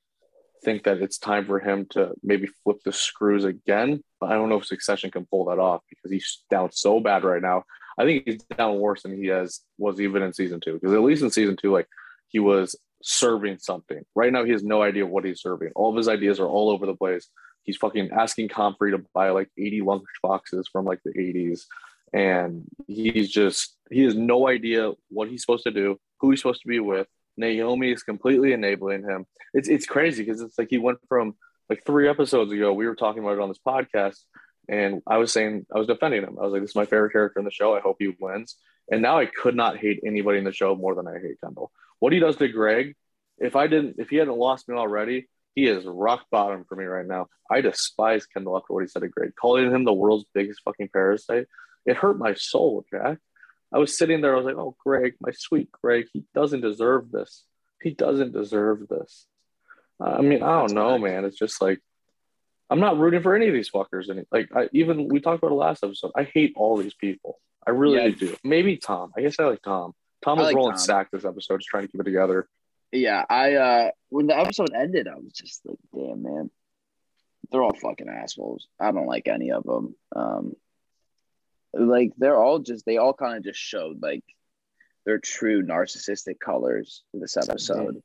think 0.62 0.84
that 0.84 0.98
it's 0.98 1.18
time 1.18 1.46
for 1.46 1.58
him 1.58 1.86
to 1.90 2.12
maybe 2.22 2.46
flip 2.62 2.78
the 2.84 2.92
screws 2.92 3.44
again, 3.44 4.02
but 4.20 4.30
I 4.30 4.34
don't 4.34 4.48
know 4.48 4.58
if 4.58 4.66
Succession 4.66 5.10
can 5.10 5.26
pull 5.26 5.46
that 5.46 5.58
off 5.58 5.82
because 5.88 6.10
he's 6.10 6.42
down 6.50 6.70
so 6.72 7.00
bad 7.00 7.24
right 7.24 7.42
now. 7.42 7.64
I 7.98 8.04
think 8.04 8.24
he's 8.24 8.42
down 8.56 8.78
worse 8.78 9.02
than 9.02 9.16
he 9.16 9.28
has 9.28 9.60
was 9.78 10.00
even 10.00 10.22
in 10.22 10.32
season 10.32 10.60
two. 10.60 10.74
Because 10.74 10.92
at 10.92 11.02
least 11.02 11.22
in 11.22 11.30
season 11.30 11.56
two, 11.56 11.72
like 11.72 11.88
he 12.28 12.38
was 12.38 12.76
serving 13.02 13.58
something. 13.58 14.04
Right 14.14 14.32
now, 14.32 14.44
he 14.44 14.52
has 14.52 14.62
no 14.62 14.82
idea 14.82 15.06
what 15.06 15.24
he's 15.24 15.40
serving. 15.40 15.72
All 15.74 15.90
of 15.90 15.96
his 15.96 16.08
ideas 16.08 16.40
are 16.40 16.46
all 16.46 16.70
over 16.70 16.86
the 16.86 16.94
place. 16.94 17.28
He's 17.62 17.76
fucking 17.76 18.10
asking 18.12 18.48
Comfrey 18.48 18.92
to 18.92 19.04
buy 19.14 19.30
like 19.30 19.48
80 19.58 19.82
lunch 19.82 20.04
boxes 20.22 20.68
from 20.70 20.84
like 20.84 21.00
the 21.04 21.12
80s. 21.12 21.62
And 22.12 22.64
he's 22.86 23.30
just, 23.30 23.76
he 23.90 24.02
has 24.02 24.16
no 24.16 24.48
idea 24.48 24.92
what 25.08 25.28
he's 25.28 25.42
supposed 25.42 25.64
to 25.64 25.70
do, 25.70 25.98
who 26.20 26.30
he's 26.30 26.40
supposed 26.40 26.62
to 26.62 26.68
be 26.68 26.80
with. 26.80 27.06
Naomi 27.36 27.92
is 27.92 28.02
completely 28.02 28.52
enabling 28.52 29.04
him. 29.04 29.26
It's, 29.54 29.68
it's 29.68 29.86
crazy 29.86 30.24
because 30.24 30.40
it's 30.40 30.58
like 30.58 30.68
he 30.70 30.78
went 30.78 30.98
from 31.08 31.34
like 31.68 31.84
three 31.86 32.08
episodes 32.08 32.52
ago, 32.52 32.72
we 32.72 32.86
were 32.86 32.96
talking 32.96 33.22
about 33.22 33.34
it 33.34 33.40
on 33.40 33.48
this 33.48 33.60
podcast. 33.64 34.18
And 34.70 35.02
I 35.04 35.18
was 35.18 35.32
saying, 35.32 35.66
I 35.74 35.78
was 35.78 35.88
defending 35.88 36.22
him. 36.22 36.38
I 36.38 36.44
was 36.44 36.52
like, 36.52 36.62
this 36.62 36.70
is 36.70 36.76
my 36.76 36.86
favorite 36.86 37.10
character 37.10 37.40
in 37.40 37.44
the 37.44 37.50
show. 37.50 37.74
I 37.74 37.80
hope 37.80 37.96
he 37.98 38.14
wins. 38.20 38.54
And 38.88 39.02
now 39.02 39.18
I 39.18 39.26
could 39.26 39.56
not 39.56 39.78
hate 39.78 40.00
anybody 40.06 40.38
in 40.38 40.44
the 40.44 40.52
show 40.52 40.76
more 40.76 40.94
than 40.94 41.08
I 41.08 41.14
hate 41.14 41.40
Kendall. 41.42 41.72
What 41.98 42.12
he 42.12 42.20
does 42.20 42.36
to 42.36 42.46
Greg, 42.46 42.94
if 43.38 43.56
I 43.56 43.66
didn't, 43.66 43.96
if 43.98 44.10
he 44.10 44.16
hadn't 44.16 44.38
lost 44.38 44.68
me 44.68 44.76
already, 44.76 45.28
he 45.56 45.66
is 45.66 45.84
rock 45.84 46.24
bottom 46.30 46.64
for 46.68 46.76
me 46.76 46.84
right 46.84 47.06
now. 47.06 47.26
I 47.50 47.62
despise 47.62 48.26
Kendall 48.26 48.56
after 48.56 48.72
what 48.72 48.84
he 48.84 48.86
said 48.86 49.02
to 49.02 49.08
Greg, 49.08 49.32
calling 49.34 49.74
him 49.74 49.84
the 49.84 49.92
world's 49.92 50.26
biggest 50.32 50.60
fucking 50.64 50.90
parasite. 50.92 51.46
It 51.84 51.96
hurt 51.96 52.18
my 52.18 52.34
soul, 52.34 52.84
Jack. 52.92 53.18
I 53.72 53.78
was 53.78 53.98
sitting 53.98 54.20
there, 54.20 54.34
I 54.34 54.36
was 54.36 54.46
like, 54.46 54.56
oh, 54.56 54.76
Greg, 54.84 55.14
my 55.20 55.32
sweet 55.32 55.70
Greg, 55.72 56.06
he 56.12 56.24
doesn't 56.32 56.60
deserve 56.60 57.10
this. 57.10 57.44
He 57.82 57.90
doesn't 57.90 58.32
deserve 58.32 58.86
this. 58.88 59.26
I 60.00 60.20
mean, 60.20 60.42
I 60.42 60.60
don't 60.60 60.74
know, 60.74 60.98
man. 60.98 61.24
It's 61.24 61.38
just 61.38 61.60
like, 61.60 61.80
I'm 62.70 62.80
not 62.80 62.98
rooting 62.98 63.22
for 63.22 63.34
any 63.34 63.48
of 63.48 63.54
these 63.54 63.70
fuckers. 63.70 64.08
And 64.08 64.24
like, 64.30 64.48
I 64.54 64.68
even 64.72 65.08
we 65.08 65.20
talked 65.20 65.38
about 65.38 65.48
the 65.48 65.54
last 65.54 65.82
episode. 65.82 66.12
I 66.16 66.22
hate 66.22 66.52
all 66.56 66.76
these 66.76 66.94
people. 66.94 67.40
I 67.66 67.70
really 67.70 68.02
yeah. 68.02 68.14
do. 68.16 68.36
Maybe 68.44 68.76
Tom. 68.76 69.12
I 69.16 69.22
guess 69.22 69.36
I 69.38 69.44
like 69.44 69.62
Tom. 69.62 69.92
Tom 70.22 70.38
was 70.38 70.46
like 70.46 70.56
rolling 70.56 70.72
Tom. 70.72 70.78
sack 70.78 71.10
this 71.10 71.24
episode, 71.24 71.58
just 71.58 71.68
trying 71.68 71.84
to 71.84 71.88
keep 71.88 72.00
it 72.00 72.04
together. 72.04 72.48
Yeah, 72.92 73.24
I 73.28 73.54
uh 73.54 73.90
when 74.08 74.26
the 74.26 74.38
episode 74.38 74.70
ended, 74.74 75.08
I 75.08 75.16
was 75.16 75.32
just 75.32 75.62
like, 75.64 75.78
damn 75.94 76.22
man, 76.22 76.50
they're 77.50 77.62
all 77.62 77.74
fucking 77.74 78.08
assholes. 78.08 78.68
I 78.78 78.92
don't 78.92 79.06
like 79.06 79.28
any 79.28 79.50
of 79.50 79.64
them. 79.64 79.94
Um, 80.14 80.54
like 81.72 82.12
they're 82.18 82.40
all 82.40 82.58
just 82.60 82.84
they 82.86 82.96
all 82.96 83.14
kind 83.14 83.36
of 83.36 83.44
just 83.44 83.58
showed 83.58 84.02
like 84.02 84.24
their 85.06 85.18
true 85.18 85.62
narcissistic 85.62 86.38
colors 86.38 87.02
in 87.14 87.20
this 87.20 87.36
episode. 87.36 88.02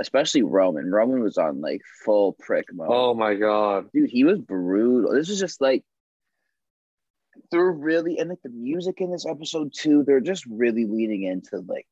Especially 0.00 0.42
Roman. 0.42 0.90
Roman 0.90 1.22
was 1.22 1.38
on 1.38 1.60
like 1.60 1.82
full 2.04 2.34
prick 2.34 2.66
mode. 2.72 2.88
Oh 2.90 3.14
my 3.14 3.34
god, 3.34 3.90
dude, 3.92 4.10
he 4.10 4.24
was 4.24 4.38
brutal. 4.38 5.12
This 5.12 5.28
is 5.28 5.40
just 5.40 5.60
like 5.60 5.84
they're 7.50 7.70
really 7.70 8.18
and 8.18 8.30
like 8.30 8.42
the 8.42 8.50
music 8.50 9.00
in 9.00 9.10
this 9.10 9.26
episode 9.26 9.72
too. 9.74 10.04
They're 10.04 10.20
just 10.20 10.46
really 10.46 10.86
leaning 10.86 11.24
into 11.24 11.58
like 11.66 11.86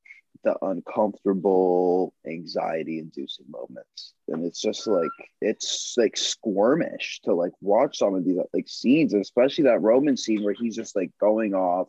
the 0.44 0.56
uncomfortable 0.64 2.14
anxiety 2.26 3.00
inducing 3.00 3.46
moments 3.48 4.14
and 4.28 4.44
it's 4.44 4.60
just 4.60 4.86
like 4.86 5.10
it's 5.40 5.94
like 5.96 6.14
squirmish 6.14 7.20
to 7.24 7.34
like 7.34 7.52
watch 7.60 7.98
some 7.98 8.14
of 8.14 8.24
these 8.24 8.38
like 8.54 8.68
scenes 8.68 9.12
and 9.12 9.22
especially 9.22 9.64
that 9.64 9.82
roman 9.82 10.16
scene 10.16 10.44
where 10.44 10.54
he's 10.54 10.76
just 10.76 10.94
like 10.94 11.10
going 11.20 11.52
off 11.54 11.88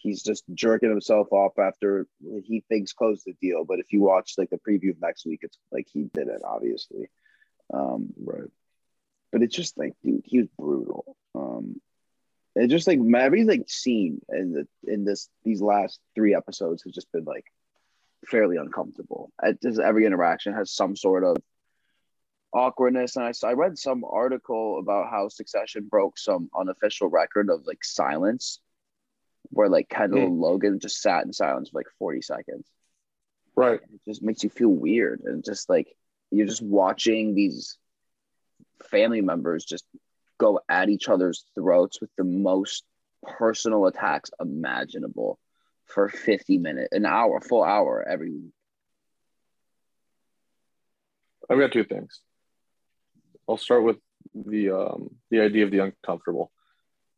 he's 0.00 0.22
just 0.22 0.44
jerking 0.54 0.90
himself 0.90 1.28
off 1.32 1.58
after 1.58 2.06
he 2.44 2.64
thinks 2.68 2.92
closed 2.92 3.24
the 3.26 3.34
deal. 3.40 3.64
But 3.64 3.80
if 3.80 3.92
you 3.92 4.00
watch 4.00 4.34
like 4.38 4.50
the 4.50 4.58
preview 4.58 4.90
of 4.90 5.00
next 5.00 5.26
week 5.26 5.40
it's 5.42 5.58
like 5.70 5.86
he 5.92 6.04
did 6.04 6.28
it 6.28 6.42
obviously. 6.44 7.08
Um 7.72 8.12
right. 8.16 8.50
but 9.30 9.42
it's 9.42 9.54
just 9.54 9.78
like 9.78 9.94
dude 10.02 10.22
he 10.24 10.38
was 10.38 10.48
brutal. 10.58 11.16
Um 11.34 11.80
it 12.56 12.68
just 12.68 12.88
like 12.88 12.98
every 13.16 13.44
like 13.44 13.68
scene 13.68 14.20
in 14.28 14.52
the 14.52 14.92
in 14.92 15.04
this 15.04 15.28
these 15.44 15.62
last 15.62 16.00
three 16.14 16.34
episodes 16.34 16.82
has 16.82 16.92
just 16.92 17.12
been 17.12 17.24
like 17.24 17.44
fairly 18.26 18.56
uncomfortable. 18.56 19.32
It 19.42 19.60
Just 19.62 19.80
every 19.80 20.06
interaction 20.06 20.54
has 20.54 20.72
some 20.72 20.96
sort 20.96 21.24
of 21.24 21.36
awkwardness. 22.52 23.16
And 23.16 23.24
I, 23.24 23.32
I 23.46 23.52
read 23.52 23.78
some 23.78 24.04
article 24.04 24.78
about 24.78 25.10
how 25.10 25.28
Succession 25.28 25.86
broke 25.88 26.18
some 26.18 26.50
unofficial 26.58 27.08
record 27.08 27.50
of 27.50 27.66
like 27.66 27.84
silence, 27.84 28.60
where 29.50 29.68
like 29.68 29.88
Kendall 29.88 30.24
and 30.24 30.40
Logan 30.40 30.78
just 30.80 31.00
sat 31.00 31.24
in 31.24 31.32
silence 31.32 31.70
for 31.70 31.80
like 31.80 31.88
40 31.98 32.22
seconds. 32.22 32.66
Right. 33.56 33.80
It 33.82 34.00
just 34.08 34.22
makes 34.22 34.42
you 34.44 34.50
feel 34.50 34.68
weird. 34.68 35.20
And 35.24 35.44
just 35.44 35.68
like 35.68 35.94
you're 36.30 36.46
just 36.46 36.62
watching 36.62 37.34
these 37.34 37.76
family 38.90 39.20
members 39.20 39.64
just 39.64 39.84
go 40.38 40.60
at 40.68 40.88
each 40.88 41.08
other's 41.08 41.44
throats 41.54 42.00
with 42.00 42.10
the 42.16 42.24
most 42.24 42.84
personal 43.22 43.86
attacks 43.86 44.30
imaginable 44.40 45.38
for 45.84 46.08
50 46.08 46.58
minutes, 46.58 46.88
an 46.92 47.04
hour, 47.04 47.40
full 47.40 47.64
hour 47.64 48.06
every 48.08 48.30
week? 48.30 48.52
I've 51.50 51.58
got 51.58 51.72
two 51.72 51.84
things. 51.84 52.20
I'll 53.48 53.56
start 53.56 53.82
with 53.82 53.96
the 54.34 54.70
um, 54.70 55.10
the 55.30 55.40
idea 55.40 55.64
of 55.64 55.72
the 55.72 55.80
uncomfortable. 55.80 56.52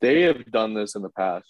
They 0.00 0.22
have 0.22 0.50
done 0.50 0.72
this 0.72 0.94
in 0.94 1.02
the 1.02 1.10
past, 1.10 1.46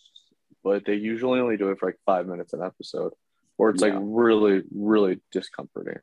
but 0.63 0.85
they 0.85 0.95
usually 0.95 1.41
only 1.41 1.57
do 1.57 1.71
it 1.71 1.79
for 1.79 1.87
like 1.87 1.99
five 2.07 2.27
minutes 2.27 2.53
an 2.53 2.63
episode, 2.63 3.13
or 3.59 3.71
it's 3.71 3.83
yeah. 3.83 3.89
like 3.89 3.99
really, 4.03 4.63
really 4.75 5.21
discomforting. 5.31 5.99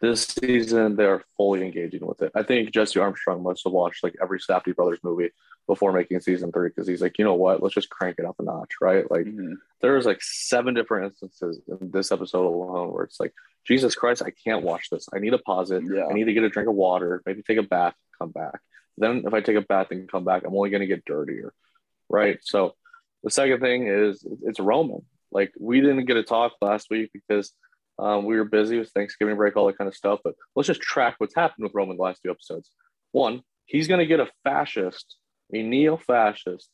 This 0.00 0.26
season, 0.26 0.96
they 0.96 1.04
are 1.04 1.22
fully 1.36 1.62
engaging 1.62 2.06
with 2.06 2.22
it. 2.22 2.32
I 2.34 2.42
think 2.42 2.72
Jesse 2.72 2.98
Armstrong 2.98 3.42
must 3.42 3.64
have 3.64 3.72
watched 3.74 4.02
like 4.02 4.16
every 4.22 4.38
Safdie 4.38 4.74
Brothers 4.74 5.00
movie 5.02 5.30
before 5.66 5.92
making 5.92 6.20
season 6.20 6.50
three 6.50 6.70
because 6.70 6.88
he's 6.88 7.02
like, 7.02 7.18
you 7.18 7.24
know 7.24 7.34
what, 7.34 7.62
let's 7.62 7.74
just 7.74 7.90
crank 7.90 8.16
it 8.18 8.24
up 8.24 8.36
a 8.38 8.42
notch, 8.42 8.70
right? 8.80 9.08
Like 9.10 9.26
mm-hmm. 9.26 9.54
there's 9.82 10.06
like 10.06 10.22
seven 10.22 10.72
different 10.72 11.06
instances 11.06 11.60
in 11.68 11.90
this 11.90 12.10
episode 12.12 12.46
alone 12.46 12.92
where 12.92 13.04
it's 13.04 13.20
like, 13.20 13.34
Jesus 13.66 13.94
Christ, 13.94 14.22
I 14.24 14.30
can't 14.30 14.64
watch 14.64 14.88
this. 14.90 15.06
I 15.14 15.18
need 15.18 15.30
to 15.30 15.38
pause 15.38 15.70
it. 15.70 15.82
Yeah. 15.84 16.06
I 16.06 16.14
need 16.14 16.24
to 16.24 16.32
get 16.32 16.44
a 16.44 16.48
drink 16.48 16.68
of 16.68 16.74
water, 16.74 17.22
maybe 17.26 17.42
take 17.42 17.58
a 17.58 17.62
bath, 17.62 17.94
come 18.18 18.30
back. 18.30 18.60
Then 18.96 19.24
if 19.26 19.34
I 19.34 19.40
take 19.40 19.56
a 19.56 19.62
bath 19.62 19.88
and 19.90 20.10
come 20.10 20.24
back, 20.24 20.44
I'm 20.46 20.54
only 20.54 20.70
going 20.70 20.80
to 20.80 20.86
get 20.86 21.04
dirtier, 21.04 21.52
right? 22.08 22.38
So 22.42 22.74
the 23.22 23.30
second 23.30 23.60
thing 23.60 23.86
is 23.86 24.24
it's 24.42 24.60
Roman. 24.60 25.02
Like 25.32 25.52
we 25.58 25.80
didn't 25.80 26.06
get 26.06 26.16
a 26.16 26.22
talk 26.22 26.52
last 26.60 26.88
week 26.90 27.10
because 27.12 27.52
um, 27.98 28.24
we 28.24 28.36
were 28.36 28.44
busy 28.44 28.78
with 28.78 28.90
Thanksgiving 28.90 29.36
break, 29.36 29.56
all 29.56 29.66
that 29.66 29.78
kind 29.78 29.88
of 29.88 29.94
stuff. 29.94 30.20
But 30.24 30.34
let's 30.56 30.66
just 30.66 30.80
track 30.80 31.16
what's 31.18 31.34
happened 31.34 31.64
with 31.64 31.74
Roman 31.74 31.96
the 31.96 32.02
last 32.02 32.22
two 32.22 32.30
episodes. 32.30 32.70
One, 33.12 33.42
he's 33.66 33.88
going 33.88 34.00
to 34.00 34.06
get 34.06 34.20
a 34.20 34.28
fascist 34.44 35.16
a 35.52 35.62
neo 35.62 35.96
fascist 35.96 36.68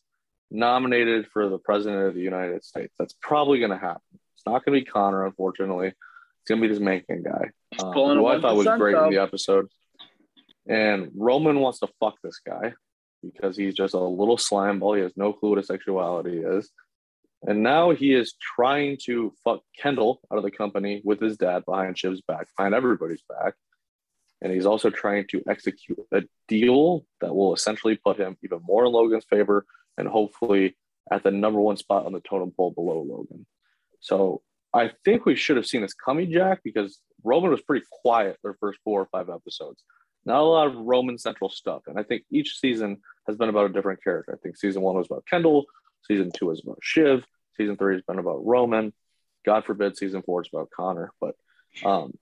nominated 0.50 1.26
for 1.32 1.48
the 1.48 1.58
president 1.58 2.06
of 2.06 2.14
the 2.14 2.20
United 2.20 2.64
States. 2.64 2.94
That's 2.98 3.14
probably 3.20 3.58
going 3.58 3.70
to 3.70 3.78
happen. 3.78 4.02
It's 4.34 4.46
not 4.46 4.64
going 4.64 4.78
to 4.78 4.84
be 4.84 4.90
Connor, 4.90 5.26
unfortunately. 5.26 5.88
It's 5.88 6.48
going 6.48 6.60
to 6.60 6.68
be 6.68 6.72
this 6.72 6.82
Mencken 6.82 7.22
guy, 7.22 7.50
um, 7.82 7.92
who 7.92 8.26
I 8.26 8.40
thought 8.40 8.56
was 8.56 8.66
great 8.66 8.96
in 8.96 9.10
the 9.10 9.18
episode. 9.18 9.66
And 10.68 11.10
Roman 11.16 11.60
wants 11.60 11.80
to 11.80 11.88
fuck 12.00 12.16
this 12.22 12.40
guy 12.46 12.74
because 13.32 13.56
he's 13.56 13.74
just 13.74 13.94
a 13.94 14.00
little 14.00 14.38
slime 14.38 14.78
ball. 14.78 14.94
He 14.94 15.02
has 15.02 15.16
no 15.16 15.32
clue 15.32 15.50
what 15.50 15.58
his 15.58 15.66
sexuality 15.66 16.38
is. 16.38 16.70
And 17.42 17.62
now 17.62 17.90
he 17.90 18.14
is 18.14 18.34
trying 18.40 18.98
to 19.04 19.32
fuck 19.44 19.60
Kendall 19.78 20.20
out 20.32 20.38
of 20.38 20.44
the 20.44 20.50
company 20.50 21.02
with 21.04 21.20
his 21.20 21.36
dad 21.36 21.64
behind 21.66 21.96
Shiv's 21.96 22.22
back, 22.22 22.48
behind 22.56 22.74
everybody's 22.74 23.22
back 23.28 23.54
and 24.42 24.52
he's 24.52 24.66
also 24.66 24.90
trying 24.90 25.26
to 25.28 25.42
execute 25.48 25.98
a 26.12 26.22
deal 26.48 27.04
that 27.20 27.34
will 27.34 27.54
essentially 27.54 27.96
put 27.96 28.18
him 28.18 28.36
even 28.42 28.60
more 28.62 28.84
in 28.84 28.92
Logan's 28.92 29.24
favor 29.24 29.64
and 29.96 30.06
hopefully 30.06 30.76
at 31.10 31.22
the 31.22 31.30
number 31.30 31.60
one 31.60 31.76
spot 31.76 32.06
on 32.06 32.12
the 32.12 32.20
totem 32.20 32.50
pole 32.50 32.70
below 32.70 33.02
Logan. 33.02 33.46
So 34.00 34.42
I 34.74 34.90
think 35.04 35.24
we 35.24 35.36
should 35.36 35.56
have 35.56 35.66
seen 35.66 35.80
this 35.80 35.94
coming, 35.94 36.30
Jack, 36.30 36.60
because 36.62 37.00
Roman 37.24 37.50
was 37.50 37.62
pretty 37.62 37.86
quiet 38.02 38.36
their 38.42 38.56
first 38.60 38.78
four 38.84 39.00
or 39.00 39.08
five 39.10 39.30
episodes. 39.30 39.82
Not 40.26 40.40
a 40.40 40.44
lot 40.44 40.66
of 40.66 40.76
Roman 40.76 41.18
central 41.18 41.48
stuff. 41.48 41.82
And 41.86 41.98
I 41.98 42.02
think 42.02 42.24
each 42.30 42.58
season 42.58 42.98
has 43.26 43.36
been 43.36 43.48
about 43.48 43.70
a 43.70 43.72
different 43.72 44.02
character. 44.02 44.34
I 44.34 44.38
think 44.42 44.56
season 44.56 44.82
one 44.82 44.96
was 44.96 45.06
about 45.06 45.24
Kendall, 45.30 45.64
season 46.06 46.30
two 46.30 46.46
was 46.46 46.62
about 46.62 46.78
Shiv, 46.82 47.24
season 47.56 47.76
three 47.76 47.94
has 47.94 48.02
been 48.02 48.18
about 48.18 48.44
Roman. 48.44 48.92
God 49.44 49.64
forbid 49.64 49.96
season 49.96 50.22
four 50.22 50.42
is 50.42 50.48
about 50.52 50.70
Connor. 50.76 51.12
But 51.20 51.36
um, 51.84 52.12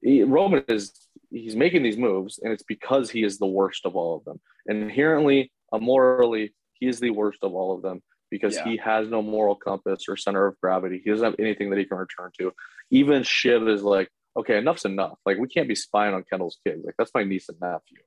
he, 0.00 0.22
Roman 0.22 0.64
is 0.68 0.92
he's 1.30 1.56
making 1.56 1.82
these 1.82 1.96
moves, 1.98 2.38
and 2.38 2.52
it's 2.52 2.62
because 2.62 3.10
he 3.10 3.24
is 3.24 3.38
the 3.38 3.46
worst 3.46 3.86
of 3.86 3.96
all 3.96 4.16
of 4.16 4.24
them. 4.24 4.40
And 4.66 4.82
inherently, 4.82 5.50
morally, 5.72 6.54
he 6.74 6.86
is 6.86 7.00
the 7.00 7.10
worst 7.10 7.38
of 7.42 7.54
all 7.54 7.74
of 7.74 7.82
them 7.82 8.02
because 8.30 8.56
yeah. 8.56 8.64
he 8.64 8.76
has 8.78 9.08
no 9.08 9.20
moral 9.20 9.54
compass 9.54 10.04
or 10.08 10.16
center 10.16 10.46
of 10.46 10.58
gravity. 10.60 11.00
He 11.04 11.10
doesn't 11.10 11.24
have 11.24 11.36
anything 11.38 11.70
that 11.70 11.78
he 11.78 11.84
can 11.84 11.98
return 11.98 12.30
to. 12.38 12.52
Even 12.90 13.22
Shiv 13.24 13.68
is 13.68 13.82
like, 13.82 14.10
okay, 14.36 14.58
enough's 14.58 14.84
enough. 14.84 15.18
Like 15.26 15.38
we 15.38 15.48
can't 15.48 15.68
be 15.68 15.74
spying 15.74 16.14
on 16.14 16.24
Kendall's 16.24 16.58
kids. 16.66 16.84
Like 16.84 16.94
that's 16.98 17.12
my 17.14 17.24
niece 17.24 17.48
and 17.48 17.60
nephew. 17.60 17.98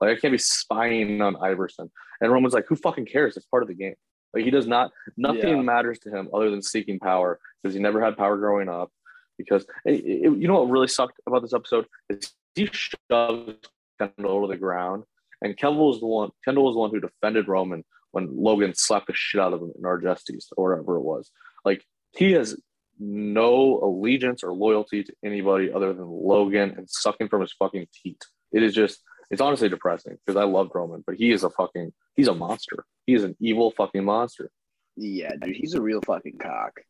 Like 0.00 0.16
I 0.16 0.20
can't 0.20 0.32
be 0.32 0.38
spying 0.38 1.20
on 1.20 1.36
Iverson. 1.36 1.90
And 2.20 2.32
Roman's 2.32 2.54
like, 2.54 2.66
who 2.68 2.76
fucking 2.76 3.06
cares? 3.06 3.36
It's 3.36 3.46
part 3.46 3.62
of 3.62 3.68
the 3.68 3.74
game. 3.74 3.94
Like 4.32 4.44
he 4.44 4.50
does 4.50 4.66
not. 4.66 4.90
Nothing 5.16 5.56
yeah. 5.56 5.62
matters 5.62 5.98
to 6.00 6.10
him 6.10 6.28
other 6.32 6.50
than 6.50 6.62
seeking 6.62 6.98
power 6.98 7.38
because 7.62 7.74
he 7.74 7.80
never 7.80 8.02
had 8.02 8.16
power 8.16 8.36
growing 8.36 8.68
up. 8.68 8.90
Because 9.36 9.64
it, 9.84 10.04
it, 10.04 10.36
you 10.36 10.48
know 10.48 10.60
what 10.60 10.70
really 10.70 10.88
sucked 10.88 11.18
about 11.26 11.42
this 11.42 11.54
episode 11.54 11.86
is 12.10 12.32
he 12.54 12.68
shoved 12.70 13.68
Kendall 13.98 14.42
to 14.42 14.48
the 14.48 14.58
ground, 14.58 15.04
and 15.40 15.56
Kendall 15.56 15.88
was 15.88 16.00
the 16.00 16.06
one. 16.06 16.30
Kendall 16.44 16.64
was 16.64 16.74
the 16.74 16.80
one 16.80 16.90
who 16.90 17.00
defended 17.00 17.48
Roman 17.48 17.84
when 18.12 18.28
Logan 18.36 18.74
slapped 18.74 19.06
the 19.06 19.14
shit 19.14 19.40
out 19.40 19.54
of 19.54 19.62
him 19.62 19.72
in 19.76 19.82
Argestes 19.82 20.46
or 20.56 20.70
whatever 20.70 20.96
it 20.96 21.02
was. 21.02 21.30
Like 21.64 21.84
he 22.12 22.32
has 22.32 22.56
no 23.00 23.80
allegiance 23.82 24.44
or 24.44 24.52
loyalty 24.52 25.02
to 25.02 25.12
anybody 25.24 25.72
other 25.72 25.92
than 25.94 26.06
Logan 26.06 26.74
and 26.76 26.88
sucking 26.88 27.28
from 27.28 27.40
his 27.40 27.52
fucking 27.54 27.86
teeth. 28.02 28.20
It 28.52 28.62
is 28.62 28.74
just, 28.74 29.00
it's 29.30 29.40
honestly 29.40 29.68
depressing 29.68 30.18
because 30.24 30.38
I 30.38 30.44
love 30.44 30.70
Roman, 30.74 31.02
but 31.06 31.16
he 31.16 31.30
is 31.30 31.42
a 31.42 31.50
fucking, 31.50 31.92
he's 32.14 32.28
a 32.28 32.34
monster. 32.34 32.84
He 33.06 33.14
is 33.14 33.24
an 33.24 33.36
evil 33.40 33.70
fucking 33.70 34.04
monster. 34.04 34.50
Yeah, 34.96 35.32
dude, 35.40 35.56
he's 35.56 35.74
a 35.74 35.80
real 35.80 36.02
fucking 36.02 36.38
cock. 36.38 36.80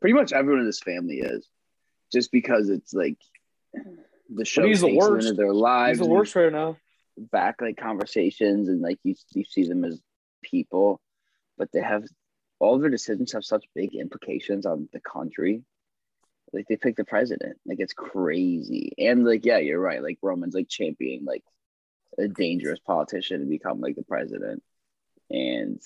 Pretty 0.00 0.14
much 0.14 0.32
everyone 0.32 0.60
in 0.60 0.66
this 0.66 0.80
family 0.80 1.20
is, 1.20 1.46
just 2.12 2.32
because 2.32 2.68
it's 2.68 2.92
like 2.92 3.18
the 4.34 4.44
show 4.44 4.66
he's 4.66 4.80
the 4.80 4.96
worst. 4.96 5.36
their 5.36 5.52
lives. 5.52 5.98
He's 5.98 6.06
the 6.06 6.12
worst 6.12 6.34
right 6.34 6.52
now. 6.52 6.76
Back 7.16 7.60
like 7.60 7.76
conversations 7.76 8.68
and 8.68 8.80
like 8.80 8.98
you, 9.02 9.14
you 9.34 9.44
see 9.44 9.64
them 9.68 9.84
as 9.84 10.00
people, 10.42 11.00
but 11.56 11.70
they 11.72 11.80
have 11.80 12.04
all 12.60 12.78
their 12.78 12.90
decisions 12.90 13.32
have 13.32 13.44
such 13.44 13.66
big 13.74 13.94
implications 13.94 14.66
on 14.66 14.88
the 14.92 15.00
country. 15.00 15.62
Like 16.52 16.66
they 16.68 16.76
pick 16.76 16.96
the 16.96 17.04
president, 17.04 17.58
like 17.66 17.78
it's 17.78 17.92
crazy. 17.92 18.92
And 18.98 19.24
like, 19.24 19.44
yeah, 19.44 19.58
you're 19.58 19.80
right. 19.80 20.02
Like 20.02 20.18
Roman's 20.22 20.54
like 20.54 20.68
championing 20.68 21.24
like 21.24 21.44
a 22.18 22.26
dangerous 22.26 22.80
politician 22.80 23.40
to 23.40 23.46
become 23.46 23.80
like 23.80 23.96
the 23.96 24.02
president. 24.02 24.62
And 25.30 25.80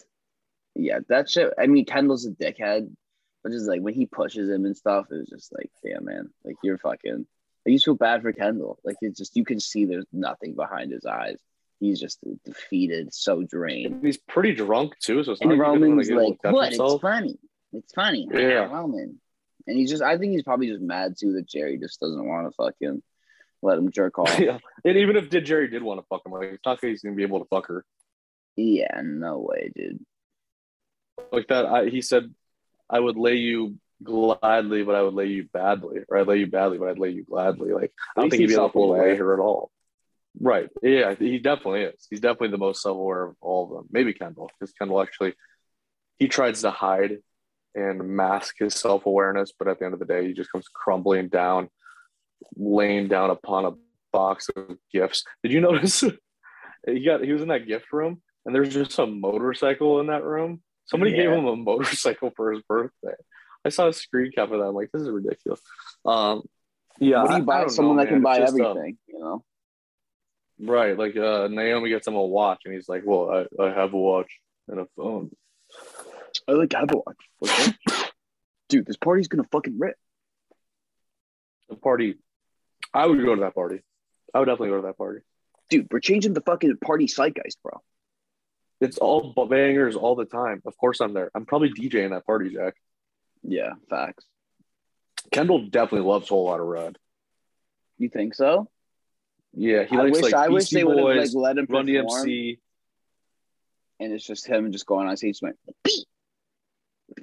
yeah, 0.74 1.00
that 1.08 1.28
shit. 1.28 1.52
I 1.58 1.66
mean, 1.66 1.84
Kendall's 1.84 2.26
a 2.26 2.30
dickhead, 2.30 2.94
but 3.42 3.52
just 3.52 3.68
like 3.68 3.80
when 3.80 3.94
he 3.94 4.06
pushes 4.06 4.48
him 4.48 4.64
and 4.64 4.76
stuff, 4.76 5.06
it 5.10 5.16
was 5.16 5.28
just 5.28 5.52
like, 5.52 5.70
damn 5.84 6.04
man, 6.04 6.30
like 6.44 6.56
you're 6.62 6.78
fucking. 6.78 7.26
I 7.66 7.70
used 7.70 7.84
to 7.84 7.90
feel 7.90 7.96
bad 7.96 8.22
for 8.22 8.32
Kendall. 8.32 8.78
Like 8.84 8.96
it's 9.00 9.18
just 9.18 9.36
you 9.36 9.44
can 9.44 9.58
see 9.58 9.84
there's 9.84 10.06
nothing 10.12 10.54
behind 10.54 10.92
his 10.92 11.04
eyes 11.04 11.38
he's 11.82 12.00
just 12.00 12.18
defeated, 12.44 13.12
so 13.12 13.42
drained. 13.42 14.04
He's 14.04 14.16
pretty 14.16 14.54
drunk 14.54 14.98
too, 15.00 15.22
so 15.24 15.32
it's 15.32 15.40
and 15.40 15.50
not 15.50 15.58
Roman's 15.58 16.10
like, 16.10 16.38
"What? 16.42 16.68
Himself. 16.68 16.94
It's 16.94 17.02
funny. 17.02 17.38
It's 17.72 17.92
funny." 17.92 18.28
Yeah, 18.32 18.70
Roman. 18.70 19.20
And 19.66 19.76
he's 19.76 19.90
just, 19.90 20.02
I 20.02 20.18
think 20.18 20.32
he's 20.32 20.42
probably 20.42 20.68
just 20.68 20.80
mad 20.80 21.14
too 21.18 21.34
that 21.34 21.48
Gerri 21.48 21.78
just 21.78 22.00
doesn't 22.00 22.26
want 22.26 22.48
to 22.48 22.56
fucking 22.56 23.02
let 23.62 23.78
him 23.78 23.92
jerk 23.92 24.18
off. 24.18 24.38
yeah, 24.38 24.58
and 24.84 24.96
even 24.96 25.16
if 25.16 25.28
did 25.28 25.44
Gerri 25.44 25.70
did 25.70 25.82
want 25.82 26.00
to 26.00 26.06
fuck 26.08 26.24
him, 26.24 26.32
like 26.32 26.52
it's 26.52 26.64
not 26.64 26.80
that 26.80 26.88
he's 26.88 27.02
gonna 27.02 27.16
be 27.16 27.24
able 27.24 27.40
to 27.40 27.48
fuck 27.48 27.66
her. 27.66 27.84
Yeah, 28.56 29.00
no 29.02 29.38
way, 29.38 29.72
dude. 29.74 30.04
Like 31.30 31.48
that, 31.48 31.66
I, 31.66 31.88
he 31.88 32.00
said, 32.00 32.32
"I 32.88 33.00
would 33.00 33.16
lay 33.16 33.36
you 33.36 33.76
gladly, 34.02 34.82
but 34.84 34.94
I 34.94 35.02
would 35.02 35.14
lay 35.14 35.26
you 35.26 35.48
badly, 35.52 36.00
or 36.08 36.18
I'd 36.18 36.26
lay 36.26 36.38
you 36.38 36.46
badly, 36.46 36.78
but 36.78 36.88
I'd 36.88 36.98
lay 36.98 37.10
you 37.10 37.24
gladly." 37.24 37.72
Like 37.72 37.92
I 38.16 38.20
don't 38.20 38.30
think 38.30 38.40
he'd 38.40 38.48
be 38.48 38.54
able 38.54 38.70
to 38.70 38.80
lay 38.80 39.16
her 39.16 39.34
at 39.34 39.40
all. 39.40 39.70
Right. 40.40 40.68
Yeah, 40.82 41.14
he 41.14 41.38
definitely 41.38 41.82
is. 41.82 42.06
He's 42.08 42.20
definitely 42.20 42.48
the 42.48 42.58
most 42.58 42.82
self-aware 42.82 43.24
of 43.24 43.36
all 43.40 43.64
of 43.64 43.70
them. 43.70 43.88
Maybe 43.90 44.14
Kendall, 44.14 44.50
because 44.58 44.72
Kendall 44.72 45.02
actually 45.02 45.34
he 46.18 46.28
tries 46.28 46.62
to 46.62 46.70
hide 46.70 47.18
and 47.74 48.16
mask 48.16 48.56
his 48.58 48.74
self-awareness, 48.74 49.52
but 49.58 49.68
at 49.68 49.78
the 49.78 49.84
end 49.84 49.94
of 49.94 50.00
the 50.00 50.06
day, 50.06 50.26
he 50.26 50.32
just 50.32 50.52
comes 50.52 50.66
crumbling 50.68 51.28
down, 51.28 51.68
laying 52.56 53.08
down 53.08 53.30
upon 53.30 53.64
a 53.64 53.72
box 54.12 54.48
of 54.54 54.76
gifts. 54.92 55.24
Did 55.42 55.52
you 55.52 55.60
notice 55.60 56.04
he 56.86 57.04
got 57.04 57.24
he 57.24 57.32
was 57.32 57.42
in 57.42 57.48
that 57.48 57.66
gift 57.66 57.92
room 57.92 58.22
and 58.44 58.54
there's 58.54 58.72
just 58.72 58.98
a 58.98 59.06
motorcycle 59.06 60.00
in 60.00 60.08
that 60.08 60.24
room? 60.24 60.62
Somebody 60.84 61.12
yeah. 61.12 61.22
gave 61.22 61.30
him 61.30 61.46
a 61.46 61.56
motorcycle 61.56 62.32
for 62.36 62.52
his 62.52 62.62
birthday. 62.68 63.14
I 63.64 63.68
saw 63.68 63.88
a 63.88 63.92
screen 63.92 64.32
cap 64.32 64.50
of 64.50 64.58
that. 64.58 64.66
I'm 64.66 64.74
like, 64.74 64.90
this 64.92 65.02
is 65.02 65.10
ridiculous. 65.10 65.60
Um, 66.04 66.42
yeah, 66.98 67.22
what 67.22 67.30
do 67.30 67.36
you 67.38 67.42
buy 67.44 67.66
someone 67.68 67.96
know, 67.96 68.02
that 68.02 68.08
can 68.08 68.22
buy 68.22 68.38
um, 68.38 68.42
everything? 68.48 68.98
you 69.06 69.18
know, 69.18 69.44
Right. 70.62 70.96
Like 70.96 71.16
uh, 71.16 71.48
Naomi 71.48 71.90
gets 71.90 72.06
him 72.06 72.14
a 72.14 72.22
watch 72.22 72.60
and 72.64 72.72
he's 72.72 72.88
like, 72.88 73.02
Well, 73.04 73.46
I, 73.60 73.62
I 73.62 73.72
have 73.72 73.92
a 73.92 73.98
watch 73.98 74.30
and 74.68 74.80
a 74.80 74.86
phone. 74.96 75.30
I 76.48 76.52
like 76.52 76.74
I 76.74 76.80
have 76.80 76.90
a 76.92 76.98
watch. 77.40 77.74
Dude, 78.68 78.86
this 78.86 78.96
party's 78.96 79.28
gonna 79.28 79.46
fucking 79.50 79.78
rip. 79.78 79.96
The 81.68 81.76
party 81.76 82.16
I 82.94 83.06
would 83.06 83.24
go 83.24 83.34
to 83.34 83.40
that 83.42 83.54
party. 83.54 83.80
I 84.34 84.38
would 84.38 84.46
definitely 84.46 84.70
go 84.70 84.76
to 84.76 84.86
that 84.86 84.98
party. 84.98 85.20
Dude, 85.70 85.88
we're 85.90 86.00
changing 86.00 86.34
the 86.34 86.42
fucking 86.42 86.76
party 86.78 87.06
zeitgeist, 87.06 87.58
bro. 87.62 87.80
It's 88.80 88.98
all 88.98 89.32
bangers 89.48 89.96
all 89.96 90.16
the 90.16 90.24
time. 90.24 90.60
Of 90.66 90.76
course 90.76 91.00
I'm 91.00 91.14
there. 91.14 91.30
I'm 91.34 91.46
probably 91.46 91.72
DJing 91.72 92.10
that 92.10 92.26
party, 92.26 92.50
Jack. 92.50 92.74
Yeah, 93.42 93.70
facts. 93.88 94.24
Kendall 95.30 95.68
definitely 95.68 96.08
loves 96.08 96.30
a 96.30 96.34
whole 96.34 96.44
lot 96.44 96.60
of 96.60 96.66
red. 96.66 96.98
You 97.98 98.08
think 98.08 98.34
so? 98.34 98.68
Yeah, 99.54 99.84
he 99.84 99.96
I 99.96 100.04
wish, 100.04 100.22
like 100.22 100.34
I 100.34 100.48
wish 100.48 100.70
they 100.70 100.84
would 100.84 100.98
have 100.98 101.06
like 101.06 101.30
let 101.34 101.58
him 101.58 101.66
Run 101.68 101.86
perform, 101.86 102.26
DMC. 102.26 102.58
And 104.00 104.12
it's 104.12 104.26
just 104.26 104.46
him 104.46 104.72
just 104.72 104.86
going 104.86 105.06
on 105.06 105.16
stage, 105.16 105.40
like, 105.42 105.54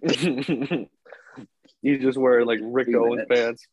He's 1.82 2.02
just 2.02 2.18
wearing 2.18 2.46
like 2.46 2.60
Rick 2.62 2.94
Owens 2.96 3.26
pants, 3.30 3.65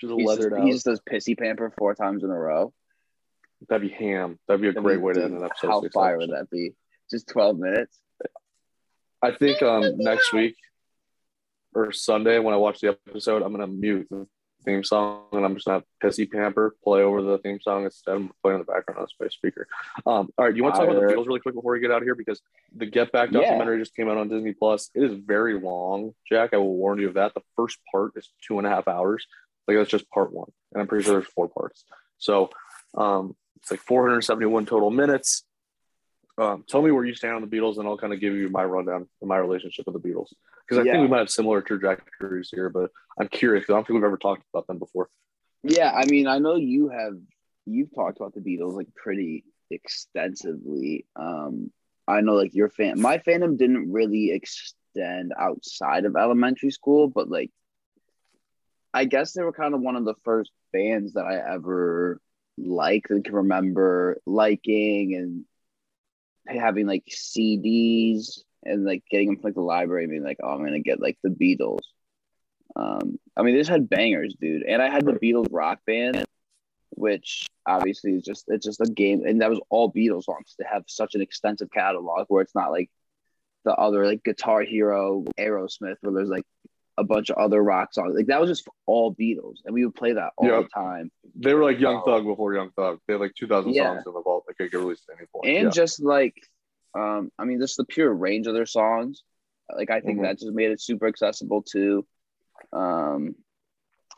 just 0.00 0.12
he's 0.14 0.26
leathered 0.26 0.52
just, 0.52 0.60
out. 0.60 0.66
He 0.66 0.72
just 0.72 0.84
does 0.84 1.00
pissy 1.00 1.38
pamper 1.38 1.72
four 1.76 1.94
times 1.94 2.22
in 2.22 2.30
a 2.30 2.38
row. 2.38 2.72
That'd 3.68 3.88
be 3.88 3.94
ham. 3.94 4.38
That'd 4.46 4.60
be 4.62 4.68
a 4.68 4.72
That'd 4.72 4.84
great 4.84 4.96
be, 4.96 5.02
way 5.02 5.12
to 5.14 5.24
end 5.24 5.36
an 5.36 5.44
episode. 5.44 5.68
How 5.68 5.82
fire 5.92 6.18
would 6.18 6.30
that 6.30 6.48
be? 6.50 6.72
Just 7.10 7.28
twelve 7.28 7.58
minutes. 7.58 7.98
I 9.22 9.32
think 9.32 9.62
um 9.62 9.98
next 9.98 10.32
week 10.32 10.56
or 11.74 11.92
Sunday 11.92 12.38
when 12.38 12.54
I 12.54 12.56
watch 12.56 12.80
the 12.80 12.96
episode, 13.08 13.42
I'm 13.42 13.52
gonna 13.52 13.66
mute 13.66 14.08
theme 14.64 14.84
song, 14.84 15.24
and 15.32 15.44
I'm 15.44 15.54
just 15.54 15.66
gonna 15.66 15.78
have 15.78 15.84
pissy 16.12 16.30
pamper 16.30 16.76
play 16.82 17.02
over 17.02 17.22
the 17.22 17.38
theme 17.38 17.60
song 17.60 17.84
instead. 17.84 18.16
of 18.16 18.30
playing 18.42 18.60
in 18.60 18.66
the 18.66 18.72
background 18.72 18.98
on 18.98 19.04
a 19.04 19.08
space 19.08 19.32
speaker. 19.32 19.66
Um, 20.06 20.30
all 20.38 20.44
right, 20.44 20.54
you 20.54 20.62
want 20.62 20.74
to 20.74 20.80
talk 20.80 20.90
about 20.90 21.00
the 21.00 21.14
Beatles 21.14 21.26
really 21.26 21.40
quick 21.40 21.54
before 21.54 21.72
we 21.72 21.80
get 21.80 21.90
out 21.90 21.98
of 21.98 22.04
here 22.04 22.14
because 22.14 22.40
the 22.74 22.86
Get 22.86 23.12
Back 23.12 23.30
documentary 23.30 23.76
yeah. 23.76 23.82
just 23.82 23.94
came 23.94 24.08
out 24.08 24.16
on 24.16 24.28
Disney 24.28 24.52
Plus. 24.52 24.90
It 24.94 25.02
is 25.02 25.12
very 25.14 25.58
long, 25.58 26.14
Jack. 26.28 26.50
I 26.52 26.58
will 26.58 26.76
warn 26.76 26.98
you 26.98 27.08
of 27.08 27.14
that. 27.14 27.34
The 27.34 27.42
first 27.56 27.78
part 27.90 28.12
is 28.16 28.28
two 28.46 28.58
and 28.58 28.66
a 28.66 28.70
half 28.70 28.88
hours. 28.88 29.26
Like 29.66 29.76
that's 29.76 29.90
just 29.90 30.10
part 30.10 30.32
one, 30.32 30.50
and 30.72 30.80
I'm 30.80 30.88
pretty 30.88 31.04
sure 31.04 31.14
there's 31.14 31.32
four 31.32 31.48
parts. 31.48 31.84
So 32.18 32.50
um, 32.96 33.36
it's 33.60 33.70
like 33.70 33.80
471 33.80 34.66
total 34.66 34.90
minutes. 34.90 35.44
Um, 36.40 36.64
tell 36.66 36.80
me 36.80 36.90
where 36.90 37.04
you 37.04 37.14
stand 37.14 37.34
on 37.34 37.42
the 37.42 37.46
Beatles, 37.54 37.76
and 37.76 37.86
I'll 37.86 37.98
kind 37.98 38.14
of 38.14 38.20
give 38.20 38.34
you 38.34 38.48
my 38.48 38.64
rundown 38.64 39.06
of 39.20 39.28
my 39.28 39.36
relationship 39.36 39.84
with 39.86 40.00
the 40.00 40.08
Beatles 40.08 40.28
because 40.66 40.78
I 40.78 40.86
yeah. 40.86 40.92
think 40.92 41.02
we 41.02 41.08
might 41.08 41.18
have 41.18 41.30
similar 41.30 41.60
trajectories 41.60 42.48
here. 42.50 42.70
But 42.70 42.90
I'm 43.20 43.28
curious 43.28 43.62
because 43.62 43.74
I 43.74 43.76
don't 43.76 43.86
think 43.86 43.94
we've 43.96 44.04
ever 44.04 44.16
talked 44.16 44.42
about 44.54 44.66
them 44.66 44.78
before. 44.78 45.10
Yeah, 45.62 45.92
I 45.92 46.06
mean, 46.06 46.26
I 46.26 46.38
know 46.38 46.56
you 46.56 46.88
have. 46.88 47.12
You've 47.66 47.94
talked 47.94 48.16
about 48.16 48.32
the 48.32 48.40
Beatles 48.40 48.74
like 48.74 48.88
pretty 48.94 49.44
extensively. 49.70 51.04
Um, 51.14 51.70
I 52.08 52.22
know 52.22 52.36
like 52.36 52.54
your 52.54 52.70
fan. 52.70 52.98
My 53.02 53.18
fandom 53.18 53.58
didn't 53.58 53.92
really 53.92 54.32
extend 54.32 55.34
outside 55.38 56.06
of 56.06 56.16
elementary 56.16 56.70
school, 56.70 57.08
but 57.08 57.28
like, 57.28 57.50
I 58.94 59.04
guess 59.04 59.32
they 59.32 59.42
were 59.42 59.52
kind 59.52 59.74
of 59.74 59.82
one 59.82 59.96
of 59.96 60.06
the 60.06 60.16
first 60.24 60.50
bands 60.72 61.12
that 61.12 61.26
I 61.26 61.36
ever 61.54 62.18
liked 62.56 63.10
and 63.10 63.22
can 63.22 63.34
remember 63.34 64.20
liking 64.26 65.14
and 65.14 65.44
having 66.46 66.86
like 66.86 67.04
CDs 67.08 68.40
and 68.64 68.84
like 68.84 69.02
getting 69.10 69.28
them 69.28 69.36
from 69.36 69.48
like 69.48 69.54
the 69.54 69.60
library 69.60 70.04
and 70.04 70.10
being 70.10 70.24
like, 70.24 70.38
oh, 70.42 70.48
I'm 70.50 70.64
gonna 70.64 70.80
get 70.80 71.00
like 71.00 71.18
the 71.22 71.30
Beatles. 71.30 71.80
Um, 72.76 73.18
I 73.36 73.42
mean, 73.42 73.54
they 73.54 73.60
just 73.60 73.70
had 73.70 73.88
bangers, 73.88 74.34
dude. 74.40 74.62
And 74.62 74.80
I 74.80 74.90
had 74.90 75.04
the 75.04 75.12
Beatles 75.12 75.48
rock 75.50 75.80
band, 75.86 76.24
which 76.90 77.46
obviously 77.66 78.12
is 78.12 78.22
just 78.22 78.44
it's 78.48 78.64
just 78.66 78.80
a 78.80 78.86
game, 78.90 79.24
and 79.26 79.40
that 79.42 79.50
was 79.50 79.60
all 79.70 79.92
Beatles 79.92 80.24
songs. 80.24 80.54
To 80.60 80.66
have 80.66 80.84
such 80.86 81.14
an 81.14 81.20
extensive 81.20 81.70
catalog 81.70 82.26
where 82.28 82.42
it's 82.42 82.54
not 82.54 82.70
like 82.70 82.90
the 83.64 83.74
other 83.74 84.06
like 84.06 84.22
Guitar 84.24 84.62
Hero, 84.62 85.24
Aerosmith, 85.38 85.96
where 86.00 86.12
there's 86.14 86.28
like 86.30 86.44
a 86.98 87.04
bunch 87.04 87.30
of 87.30 87.36
other 87.38 87.62
rock 87.62 87.92
songs. 87.94 88.14
Like 88.14 88.26
that 88.26 88.40
was 88.40 88.50
just 88.50 88.68
all 88.86 89.14
Beatles, 89.14 89.56
and 89.64 89.74
we 89.74 89.84
would 89.84 89.94
play 89.94 90.12
that 90.12 90.32
all 90.36 90.48
Yep. 90.48 90.62
the 90.64 90.68
time. 90.68 91.10
They 91.34 91.54
were 91.54 91.64
like 91.64 91.78
Young 91.80 92.02
Oh. 92.04 92.04
Thug 92.04 92.24
before 92.24 92.54
Young 92.54 92.70
Thug. 92.72 93.00
They 93.06 93.14
had 93.14 93.20
like 93.20 93.34
2,000 93.36 93.72
Yeah. 93.72 93.94
songs 93.94 94.02
in 94.06 94.12
the 94.12 94.22
vault 94.22 94.44
could 94.64 94.72
get 94.72 94.78
released 94.80 95.04
at 95.10 95.16
any 95.18 95.26
point. 95.34 95.46
and 95.56 95.64
yeah. 95.66 95.70
just 95.70 96.02
like 96.02 96.34
um 96.94 97.30
i 97.38 97.44
mean 97.44 97.60
just 97.60 97.76
the 97.76 97.84
pure 97.84 98.12
range 98.12 98.46
of 98.46 98.54
their 98.54 98.66
songs 98.66 99.22
like 99.76 99.90
i 99.90 100.00
think 100.00 100.18
Mhm. 100.18 100.22
that 100.22 100.38
just 100.38 100.52
made 100.52 100.70
it 100.70 100.80
super 100.80 101.06
accessible 101.06 101.62
too 101.62 102.06
um 102.72 103.34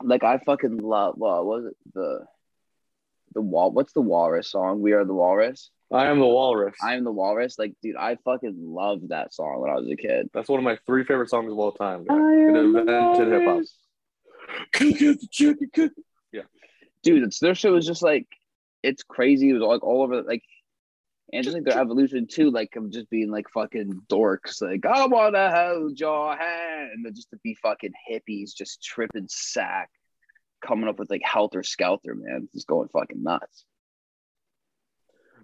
like 0.01 0.23
i 0.23 0.37
fucking 0.39 0.77
love 0.77 1.15
well 1.17 1.45
what 1.45 1.61
was 1.63 1.65
it 1.71 1.77
the 1.93 2.25
the 3.35 3.41
wall 3.41 3.71
what's 3.71 3.93
the 3.93 4.01
walrus 4.01 4.49
song 4.51 4.81
we 4.81 4.91
are 4.93 5.05
the 5.05 5.13
walrus 5.13 5.69
I 5.91 6.07
am 6.07 6.17
the 6.19 6.25
Walrus. 6.25 6.73
i 6.83 6.95
am 6.95 7.03
the 7.03 7.11
walrus 7.11 7.59
like 7.59 7.75
dude 7.83 7.95
i 7.95 8.15
fucking 8.25 8.55
loved 8.57 9.09
that 9.09 9.31
song 9.31 9.61
when 9.61 9.69
i 9.69 9.75
was 9.75 9.87
a 9.91 9.95
kid 9.95 10.27
That's 10.33 10.49
one 10.49 10.57
of 10.59 10.63
my 10.63 10.77
three 10.87 11.03
favorite 11.03 11.29
songs 11.29 11.51
of 11.51 11.59
all 11.59 11.71
time. 11.71 12.05
I 12.09 12.13
It 12.15 12.55
am 12.57 12.73
the 12.73 12.79
invented 12.79 13.27
hip 13.27 13.43
hop. 13.43 13.47
walrus. 13.47 13.77
dude 17.03 17.23
it's 17.23 17.39
their 17.39 17.53
shit 17.55 17.71
was 17.71 17.85
just 17.85 18.01
like 18.01 18.27
it's 18.83 19.03
crazy 19.03 19.49
it 19.49 19.53
was 19.53 19.61
like 19.61 19.83
all 19.83 20.03
over 20.03 20.21
like 20.23 20.43
and 21.31 21.43
just 21.43 21.55
like 21.55 21.63
their 21.63 21.79
evolution 21.79 22.27
too 22.27 22.51
like 22.51 22.75
of 22.75 22.91
just 22.91 23.09
being 23.09 23.31
like 23.31 23.47
fucking 23.49 24.01
dorks 24.11 24.61
like 24.61 24.85
i 24.85 25.05
wanna 25.07 25.49
hold 25.55 25.99
your 25.99 26.35
hand 26.35 26.91
and 27.05 27.15
just 27.15 27.29
to 27.31 27.37
be 27.43 27.55
fucking 27.55 27.93
hippies 28.11 28.53
just 28.55 28.83
tripping 28.83 29.27
sack 29.29 29.89
coming 30.61 30.87
up 30.87 30.99
with 30.99 31.09
like 31.09 31.21
helter 31.23 31.63
skelter 31.63 32.13
man 32.15 32.47
just 32.53 32.67
going 32.67 32.87
fucking 32.89 33.23
nuts 33.23 33.65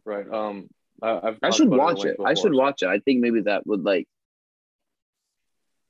Right. 0.05 0.25
Um, 0.31 0.69
I, 1.03 1.19
I've 1.23 1.39
i 1.43 1.49
should 1.49 1.69
watch 1.69 2.05
it 2.05 2.17
i 2.25 2.33
should 2.33 2.53
watch 2.53 2.81
it 2.83 2.87
i 2.87 2.99
think 2.99 3.19
maybe 3.21 3.41
that 3.41 3.65
would 3.67 3.83
like 3.83 4.07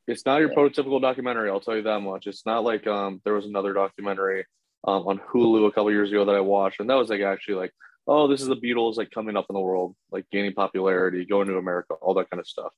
It's 0.08 0.26
not 0.26 0.40
your 0.40 0.50
Yeah. 0.50 0.56
prototypical 0.56 1.00
documentary. 1.00 1.52
I'll 1.52 1.60
tell 1.60 1.76
you 1.76 1.84
that 1.84 2.00
much. 2.00 2.26
It's 2.26 2.44
not 2.46 2.64
like 2.64 2.88
um 2.88 3.22
there 3.24 3.34
was 3.34 3.46
another 3.46 3.74
documentary 3.74 4.46
um 4.84 5.08
on 5.08 5.20
Hulu 5.20 5.68
a 5.68 5.72
couple 5.72 5.92
years 5.92 6.12
ago 6.12 6.26
that 6.26 6.36
I 6.36 6.42
watched, 6.42 6.80
and 6.80 6.90
that 6.90 6.96
was 6.96 7.10
like 7.10 7.22
actually 7.22 7.56
like, 7.56 7.74
oh, 8.08 8.28
this 8.28 8.42
is 8.42 8.48
the 8.48 8.56
Beatles 8.56 8.98
like 8.98 9.12
coming 9.12 9.38
up 9.38 9.46
in 9.50 9.54
the 9.54 9.60
world, 9.60 9.96
like 10.12 10.26
gaining 10.32 10.54
popularity, 10.54 11.26
going 11.26 11.48
to 11.48 11.58
America, 11.58 11.94
all 11.96 12.14
that 12.16 12.30
kind 12.30 12.40
of 12.40 12.48
stuff. 12.48 12.72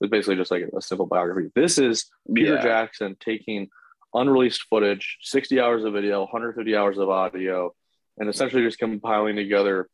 It's 0.00 0.10
basically 0.10 0.36
just 0.36 0.50
like 0.50 0.64
a 0.76 0.82
simple 0.82 1.06
biography. 1.06 1.50
This 1.54 1.78
is 1.78 2.06
Peter 2.32 2.54
yeah 2.54 2.62
Jackson 2.62 3.16
taking 3.18 3.68
unreleased 4.14 4.64
footage, 4.70 5.18
60 5.22 5.60
hours 5.60 5.84
of 5.84 5.92
video, 5.92 6.20
150 6.20 6.76
hours 6.76 6.98
of 6.98 7.08
audio, 7.08 7.74
and 8.18 8.28
essentially 8.28 8.62
just 8.62 8.78
compiling 8.78 9.36
together 9.36 9.88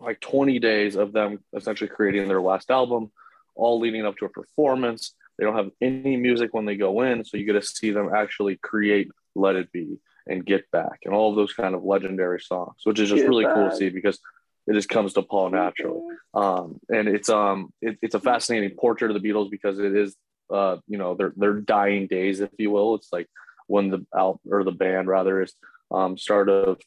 like 0.00 0.20
20 0.20 0.58
days 0.58 0.96
of 0.96 1.12
them 1.12 1.38
essentially 1.54 1.88
creating 1.88 2.28
their 2.28 2.40
last 2.40 2.70
album, 2.70 3.12
all 3.54 3.78
leading 3.78 4.04
up 4.04 4.16
to 4.16 4.24
a 4.24 4.28
performance. 4.28 5.14
They 5.38 5.44
don't 5.44 5.56
have 5.56 5.70
any 5.80 6.16
music 6.16 6.52
when 6.52 6.66
they 6.66 6.76
go 6.76 7.02
in, 7.02 7.24
so 7.24 7.36
you 7.36 7.44
get 7.44 7.52
to 7.54 7.62
see 7.62 7.90
them 7.90 8.10
actually 8.14 8.56
create 8.56 9.10
Let 9.34 9.56
It 9.56 9.72
Be 9.72 9.98
and 10.26 10.44
Get 10.44 10.70
Back 10.70 11.00
and 11.04 11.14
all 11.14 11.30
of 11.30 11.36
those 11.36 11.52
kind 11.52 11.74
of 11.74 11.84
legendary 11.84 12.40
songs, 12.40 12.76
which 12.84 13.00
is 13.00 13.08
just 13.08 13.22
Get 13.22 13.28
really 13.28 13.46
cool 13.52 13.70
to 13.70 13.76
see 13.76 13.88
because 13.90 14.18
it 14.66 14.74
just 14.74 14.88
comes 14.88 15.14
to 15.14 15.22
Paul 15.22 15.50
naturally. 15.50 16.00
Um, 16.34 16.78
and 16.88 17.08
it's 17.08 17.28
um 17.28 17.72
it, 17.80 17.98
it's 18.02 18.14
a 18.14 18.20
fascinating 18.20 18.76
portrait 18.76 19.10
of 19.10 19.20
the 19.20 19.28
Beatles 19.28 19.50
because 19.50 19.78
it 19.78 19.94
is 19.94 20.16
uh 20.52 20.76
you 20.86 20.98
know 20.98 21.14
their 21.14 21.32
their 21.36 21.54
dying 21.54 22.06
days 22.06 22.40
if 22.40 22.50
you 22.58 22.70
will. 22.70 22.94
It's 22.94 23.12
like 23.12 23.28
when 23.66 23.90
the 23.90 24.06
out 24.16 24.40
or 24.50 24.64
the 24.64 24.72
band 24.72 25.08
rather 25.08 25.42
is 25.42 25.52
um 25.90 26.16
start 26.16 26.48
of 26.48 26.78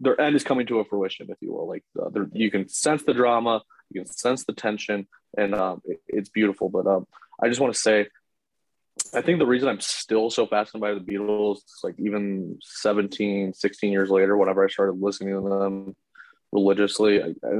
their 0.00 0.20
end 0.20 0.36
is 0.36 0.44
coming 0.44 0.66
to 0.66 0.78
a 0.80 0.84
fruition 0.84 1.26
if 1.30 1.38
you 1.40 1.52
will. 1.52 1.68
Like 1.68 1.84
uh, 2.00 2.10
you 2.32 2.50
can 2.50 2.68
sense 2.68 3.02
the 3.04 3.14
drama 3.14 3.62
you 3.90 4.02
can 4.02 4.10
sense 4.12 4.44
the 4.44 4.52
tension 4.52 5.06
and 5.36 5.54
um 5.54 5.80
it- 5.84 6.00
it's 6.08 6.28
beautiful. 6.28 6.68
But 6.68 6.86
um 6.86 7.06
I 7.42 7.48
just 7.48 7.60
want 7.60 7.72
to 7.74 7.80
say 7.80 8.08
I 9.14 9.22
think 9.22 9.38
the 9.38 9.46
reason 9.46 9.68
I'm 9.68 9.80
still 9.80 10.30
so 10.30 10.46
fascinated 10.46 10.80
by 10.80 10.94
the 10.94 11.00
Beatles, 11.18 11.60
like 11.82 11.94
even 11.98 12.58
17, 12.62 13.54
16 13.54 13.92
years 13.92 14.10
later, 14.10 14.36
whenever 14.36 14.64
I 14.64 14.68
started 14.68 15.00
listening 15.00 15.34
to 15.34 15.48
them 15.48 15.96
religiously, 16.52 17.22
I, 17.22 17.34
I, 17.44 17.50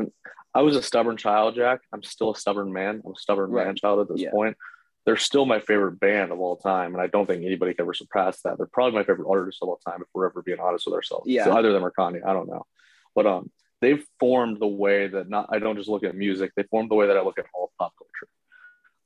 I 0.55 0.63
was 0.63 0.77
a 0.77 0.83
stubborn 0.83 1.17
child, 1.17 1.55
Jack. 1.55 1.81
I'm 1.93 2.03
still 2.03 2.33
a 2.33 2.37
stubborn 2.37 2.73
man. 2.73 3.03
I'm 3.05 3.13
a 3.13 3.19
stubborn 3.19 3.51
Right. 3.51 3.67
man 3.67 3.77
child 3.77 4.01
at 4.01 4.09
this 4.09 4.23
Yeah. 4.23 4.31
point. 4.31 4.57
They're 5.07 5.17
still 5.17 5.47
my 5.47 5.61
favorite 5.61 5.99
band 6.01 6.33
of 6.33 6.41
all 6.41 6.57
time, 6.57 6.93
and 6.93 7.01
I 7.01 7.07
don't 7.07 7.27
think 7.27 7.43
anybody 7.45 7.73
can 7.73 7.85
ever 7.85 7.95
surpass 7.95 8.43
that. 8.43 8.59
They're 8.59 8.67
probably 8.67 8.99
my 8.99 9.05
favorite 9.05 9.29
artist 9.31 9.59
of 9.63 9.69
all 9.69 9.81
time, 9.87 10.03
if 10.03 10.09
we're 10.13 10.27
ever 10.27 10.43
being 10.43 10.61
honest 10.61 10.85
with 10.87 10.95
ourselves. 10.95 11.27
Yeah. 11.29 11.45
So 11.45 11.53
either 11.57 11.73
them 11.73 11.85
or 11.85 11.91
Kanye, 11.91 12.23
I 12.27 12.35
don't 12.35 12.49
know, 12.49 12.67
but 13.15 13.27
um, 13.27 13.51
they've 13.81 14.05
formed 14.21 14.61
the 14.61 14.67
way 14.67 15.07
that 15.09 15.31
not 15.31 15.47
I 15.51 15.61
don't 15.61 15.77
just 15.77 15.89
look 15.89 16.05
at 16.05 16.15
music. 16.15 16.53
They 16.57 16.65
formed 16.65 16.91
the 16.91 16.95
way 16.95 17.07
that 17.07 17.17
I 17.17 17.23
look 17.23 17.39
at 17.39 17.47
all 17.55 17.73
pop 17.79 17.95
culture. 17.97 18.29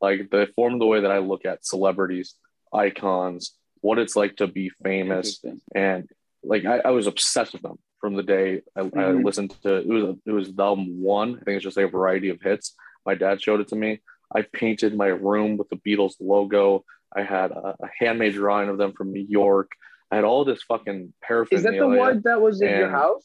Like 0.03 0.31
they 0.31 0.47
formed 0.57 0.81
the 0.81 0.87
way 0.87 1.01
that 1.01 1.11
I 1.13 1.19
look 1.19 1.47
at 1.47 1.65
celebrities, 1.65 2.35
icons, 2.73 3.55
what 3.81 3.99
it's 3.99 4.17
like 4.17 4.37
to 4.37 4.49
be 4.49 4.71
famous, 4.83 5.41
and 5.75 6.09
like 6.43 6.65
I, 6.65 6.79
I 6.81 6.91
was 6.91 7.07
obsessed 7.07 7.53
with 7.53 7.63
them 7.63 7.79
from 8.01 8.15
the 8.15 8.23
day 8.25 8.63
I, 8.77 8.81
I 8.81 8.85
Mhm. 8.85 9.25
listened 9.25 9.51
to 9.63 9.77
it 9.77 9.87
was 9.87 10.17
it 10.27 10.33
was 10.33 10.53
the 10.53 10.63
album 10.63 11.01
one. 11.03 11.39
I 11.41 11.45
think 11.45 11.57
it's 11.57 11.65
just 11.65 11.77
like 11.77 11.87
a 11.87 11.91
variety 11.91 12.31
of 12.31 12.41
hits. 12.43 12.75
My 13.07 13.15
dad 13.15 13.41
showed 13.41 13.61
it 13.61 13.69
to 13.69 13.77
me. 13.77 14.01
I 14.35 14.43
painted 14.43 14.97
my 14.97 15.07
room 15.07 15.57
with 15.57 15.69
the 15.69 15.77
Beatles 15.77 16.15
logo. 16.21 16.85
I 17.15 17.23
had 17.23 17.53
a, 17.53 17.77
a 17.81 17.89
handmade 17.99 18.35
drawing 18.35 18.69
of 18.71 18.79
them 18.79 18.93
from 18.95 19.13
New 19.13 19.27
York. 19.29 19.71
I 20.11 20.17
had 20.17 20.25
all 20.25 20.45
this 20.45 20.63
fucking 20.65 21.13
paraphernalia. 21.23 21.59
is 21.69 21.79
that 21.79 21.79
the 21.79 21.97
one 21.97 22.23
that 22.25 22.41
was 22.41 22.61
in 22.61 22.69
your 22.77 22.91
house 22.91 23.23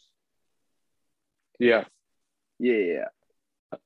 yeah, 1.60 1.86
yeah. 2.60 3.06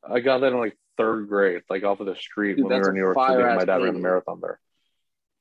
I 0.03 0.19
got 0.19 0.39
that 0.41 0.47
in 0.51 0.59
like 0.59 0.77
third 1.01 1.27
grade, 1.27 1.61
like 1.69 1.83
off 1.83 1.99
of 1.99 2.05
the 2.05 2.15
street 2.15 2.55
Dude, 2.55 2.65
when 2.65 2.75
we 2.75 2.79
were 2.79 2.89
in 2.89 2.95
New 2.95 3.01
York 3.01 3.17
City. 3.17 3.43
My 3.43 3.65
dad 3.65 3.81
ran 3.81 3.95
a 3.95 3.99
marathon 3.99 4.39
there. 4.41 4.59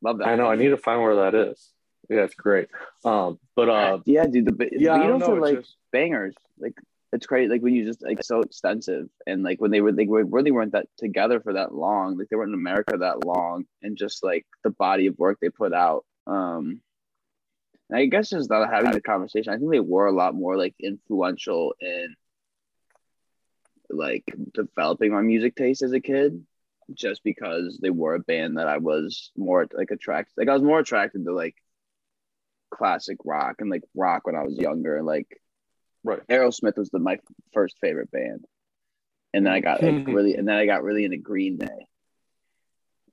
love 0.02 0.18
that 0.18 0.28
I 0.28 0.36
know. 0.36 0.46
I 0.46 0.56
need 0.56 0.68
to 0.68 0.76
find 0.76 1.00
where 1.02 1.16
that 1.16 1.34
is. 1.34 1.72
Yeah, 2.08 2.24
it's 2.24 2.34
great. 2.34 2.68
Um, 3.04 3.38
but 3.54 3.68
uh, 3.68 3.98
yeah 4.04 4.26
dude 4.26 4.46
the, 4.46 4.68
yeah, 4.72 4.98
beatles 4.98 5.20
know. 5.20 5.34
are 5.34 5.40
like 5.40 5.60
just- 5.60 5.76
bangers. 5.92 6.34
Like 6.58 6.74
it's 7.12 7.26
great. 7.26 7.50
Like 7.50 7.62
when 7.62 7.74
you 7.74 7.84
just 7.84 8.02
like 8.02 8.22
so 8.22 8.40
extensive 8.40 9.08
and 9.26 9.42
like 9.42 9.60
when 9.60 9.70
they 9.70 9.80
were 9.80 9.92
they 9.92 10.06
were 10.06 10.24
really 10.24 10.50
weren't 10.50 10.72
that 10.72 10.86
together 10.96 11.40
for 11.40 11.54
that 11.54 11.74
long. 11.74 12.16
Like 12.16 12.28
they 12.28 12.36
weren't 12.36 12.50
in 12.50 12.54
America 12.54 12.96
that 12.98 13.24
long, 13.24 13.64
and 13.82 13.96
just 13.96 14.22
like 14.24 14.46
the 14.64 14.70
body 14.70 15.06
of 15.06 15.18
work 15.18 15.38
they 15.40 15.50
put 15.50 15.72
out. 15.72 16.04
Um, 16.26 16.80
and 17.88 17.98
I 17.98 18.06
guess 18.06 18.30
just 18.30 18.50
not 18.50 18.70
having 18.72 18.92
the 18.92 19.00
conversation. 19.00 19.52
I 19.52 19.56
think 19.56 19.70
they 19.70 19.80
were 19.80 20.06
a 20.06 20.12
lot 20.12 20.34
more 20.34 20.56
like 20.56 20.74
influential 20.80 21.74
in 21.80 22.14
like 23.90 24.34
developing 24.54 25.12
my 25.12 25.22
music 25.22 25.56
taste 25.56 25.82
as 25.82 25.92
a 25.92 26.00
kid. 26.00 26.44
Just 26.92 27.22
because 27.22 27.78
they 27.80 27.90
were 27.90 28.16
a 28.16 28.18
band 28.18 28.58
that 28.58 28.66
I 28.66 28.78
was 28.78 29.30
more 29.36 29.64
like 29.72 29.92
attracted, 29.92 30.34
like 30.36 30.48
I 30.48 30.54
was 30.54 30.62
more 30.62 30.80
attracted 30.80 31.24
to 31.24 31.32
like 31.32 31.54
classic 32.70 33.18
rock 33.24 33.60
and 33.60 33.70
like 33.70 33.84
rock 33.94 34.26
when 34.26 34.34
I 34.34 34.42
was 34.42 34.58
younger, 34.58 34.96
and 34.96 35.06
like 35.06 35.40
right. 36.02 36.26
Aerosmith 36.26 36.76
was 36.76 36.90
the, 36.90 36.98
my 36.98 37.20
first 37.52 37.78
favorite 37.80 38.10
band, 38.10 38.44
and 39.32 39.46
then 39.46 39.52
I 39.52 39.60
got 39.60 39.84
like 39.84 40.04
really, 40.08 40.34
and 40.34 40.48
then 40.48 40.56
I 40.56 40.66
got 40.66 40.82
really 40.82 41.04
into 41.04 41.16
Green 41.18 41.58
Day, 41.58 41.86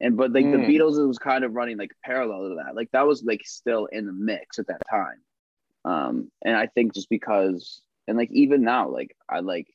and 0.02 0.18
but 0.18 0.32
like 0.32 0.50
the 0.50 0.58
Mm. 0.58 0.68
Beatles, 0.68 1.08
was 1.08 1.20
kind 1.20 1.44
of 1.44 1.54
running 1.54 1.78
like 1.78 1.92
parallel 2.04 2.50
to 2.50 2.56
that. 2.56 2.76
Like 2.76 2.90
that 2.94 3.06
was 3.06 3.24
like 3.24 3.46
still 3.46 3.86
in 3.86 4.08
the 4.08 4.12
mix 4.12 4.58
at 4.58 4.68
that 4.70 4.82
time, 4.90 5.22
um, 5.86 6.32
and 6.42 6.56
I 6.56 6.66
think 6.66 6.96
just 6.96 7.10
because, 7.10 7.80
and 8.08 8.18
like 8.18 8.32
even 8.32 8.64
now, 8.64 8.90
like 8.90 9.16
I 9.30 9.42
like, 9.42 9.68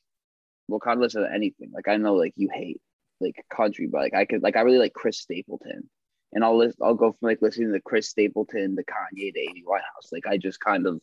will 0.67 0.79
kind 0.79 0.97
of 0.97 1.01
listen 1.01 1.23
to 1.23 1.31
anything. 1.33 1.71
Like 1.73 1.87
I 1.87 1.97
know 1.97 2.15
like 2.15 2.33
you 2.35 2.49
hate 2.51 2.81
like 3.19 3.35
country, 3.49 3.87
but 3.87 4.01
like 4.01 4.13
I 4.13 4.25
could 4.25 4.43
like 4.43 4.55
I 4.55 4.61
really 4.61 4.79
like 4.79 4.93
Chris 4.93 5.19
Stapleton. 5.19 5.89
And 6.35 6.43
I'll 6.43 6.57
list, 6.57 6.79
I'll 6.81 6.95
go 6.95 7.11
from 7.11 7.27
like 7.27 7.43
listening 7.43 7.73
to 7.73 7.79
Chris 7.79 8.09
Stapleton 8.09 8.75
to 8.75 8.83
Kanye 8.83 9.33
to 9.33 9.39
Amy 9.39 9.63
Winehouse. 9.67 10.11
Like 10.11 10.25
I 10.25 10.37
just 10.37 10.59
kind 10.59 10.87
of 10.87 10.99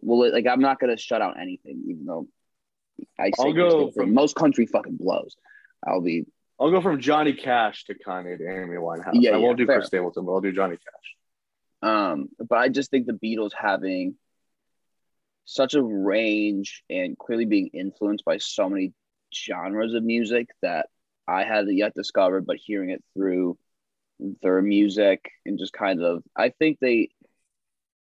well, 0.00 0.30
like 0.30 0.46
I'm 0.46 0.60
not 0.60 0.80
gonna 0.80 0.96
shut 0.98 1.22
out 1.22 1.40
anything, 1.40 1.82
even 1.88 2.04
though 2.04 2.28
I 3.18 3.26
say 3.26 3.32
I'll 3.38 3.52
go 3.52 3.90
from- 3.90 4.12
most 4.14 4.36
country 4.36 4.66
fucking 4.66 4.96
blows. 4.96 5.36
I'll 5.86 6.00
be 6.02 6.26
I'll 6.60 6.70
go 6.70 6.80
from 6.80 7.00
Johnny 7.00 7.32
Cash 7.32 7.84
to 7.84 7.94
Kanye 7.94 8.36
to 8.36 8.44
Amy 8.50 8.76
Winehouse. 8.76 9.12
Yeah, 9.14 9.30
I 9.30 9.36
won't 9.36 9.58
do 9.58 9.66
fair. 9.66 9.76
Chris 9.76 9.86
Stapleton, 9.86 10.26
but 10.26 10.32
I'll 10.32 10.40
do 10.40 10.52
Johnny 10.52 10.76
Cash. 10.76 11.88
um, 11.88 12.28
but 12.38 12.58
I 12.58 12.68
just 12.68 12.90
think 12.90 13.06
the 13.06 13.12
Beatles 13.12 13.52
having 13.56 14.16
such 15.50 15.72
a 15.72 15.82
range 15.82 16.84
and 16.90 17.16
clearly 17.16 17.46
being 17.46 17.68
influenced 17.68 18.22
by 18.22 18.36
so 18.36 18.68
many 18.68 18.92
genres 19.34 19.94
of 19.94 20.04
music 20.04 20.50
that 20.60 20.90
I 21.26 21.44
hadn't 21.44 21.74
yet 21.74 21.94
discovered, 21.94 22.44
but 22.44 22.58
hearing 22.58 22.90
it 22.90 23.02
through 23.14 23.56
their 24.42 24.60
music 24.60 25.30
and 25.46 25.58
just 25.58 25.72
kind 25.72 26.02
of, 26.02 26.22
I 26.36 26.50
think 26.50 26.80
they 26.80 27.08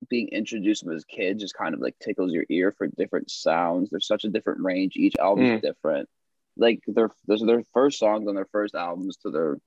being 0.09 0.29
introduced 0.29 0.87
as 0.87 1.03
kids 1.03 1.41
just 1.41 1.53
kind 1.53 1.73
of 1.73 1.81
like 1.81 1.99
tickles 1.99 2.31
your 2.31 2.45
ear 2.49 2.73
for 2.77 2.87
different 2.87 3.29
sounds. 3.29 3.89
There's 3.89 4.07
such 4.07 4.23
a 4.23 4.29
different 4.29 4.61
range. 4.61 4.93
Each 4.95 5.15
album 5.19 5.43
is 5.43 5.59
hmm. 5.59 5.67
different. 5.67 6.07
Like 6.55 6.79
their 6.87 7.09
those 7.27 7.43
are 7.43 7.47
their 7.47 7.63
first 7.73 7.99
songs 7.99 8.25
on 8.29 8.35
their 8.35 8.47
first 8.53 8.73
albums 8.73 9.17
to 9.17 9.31
their 9.31 9.57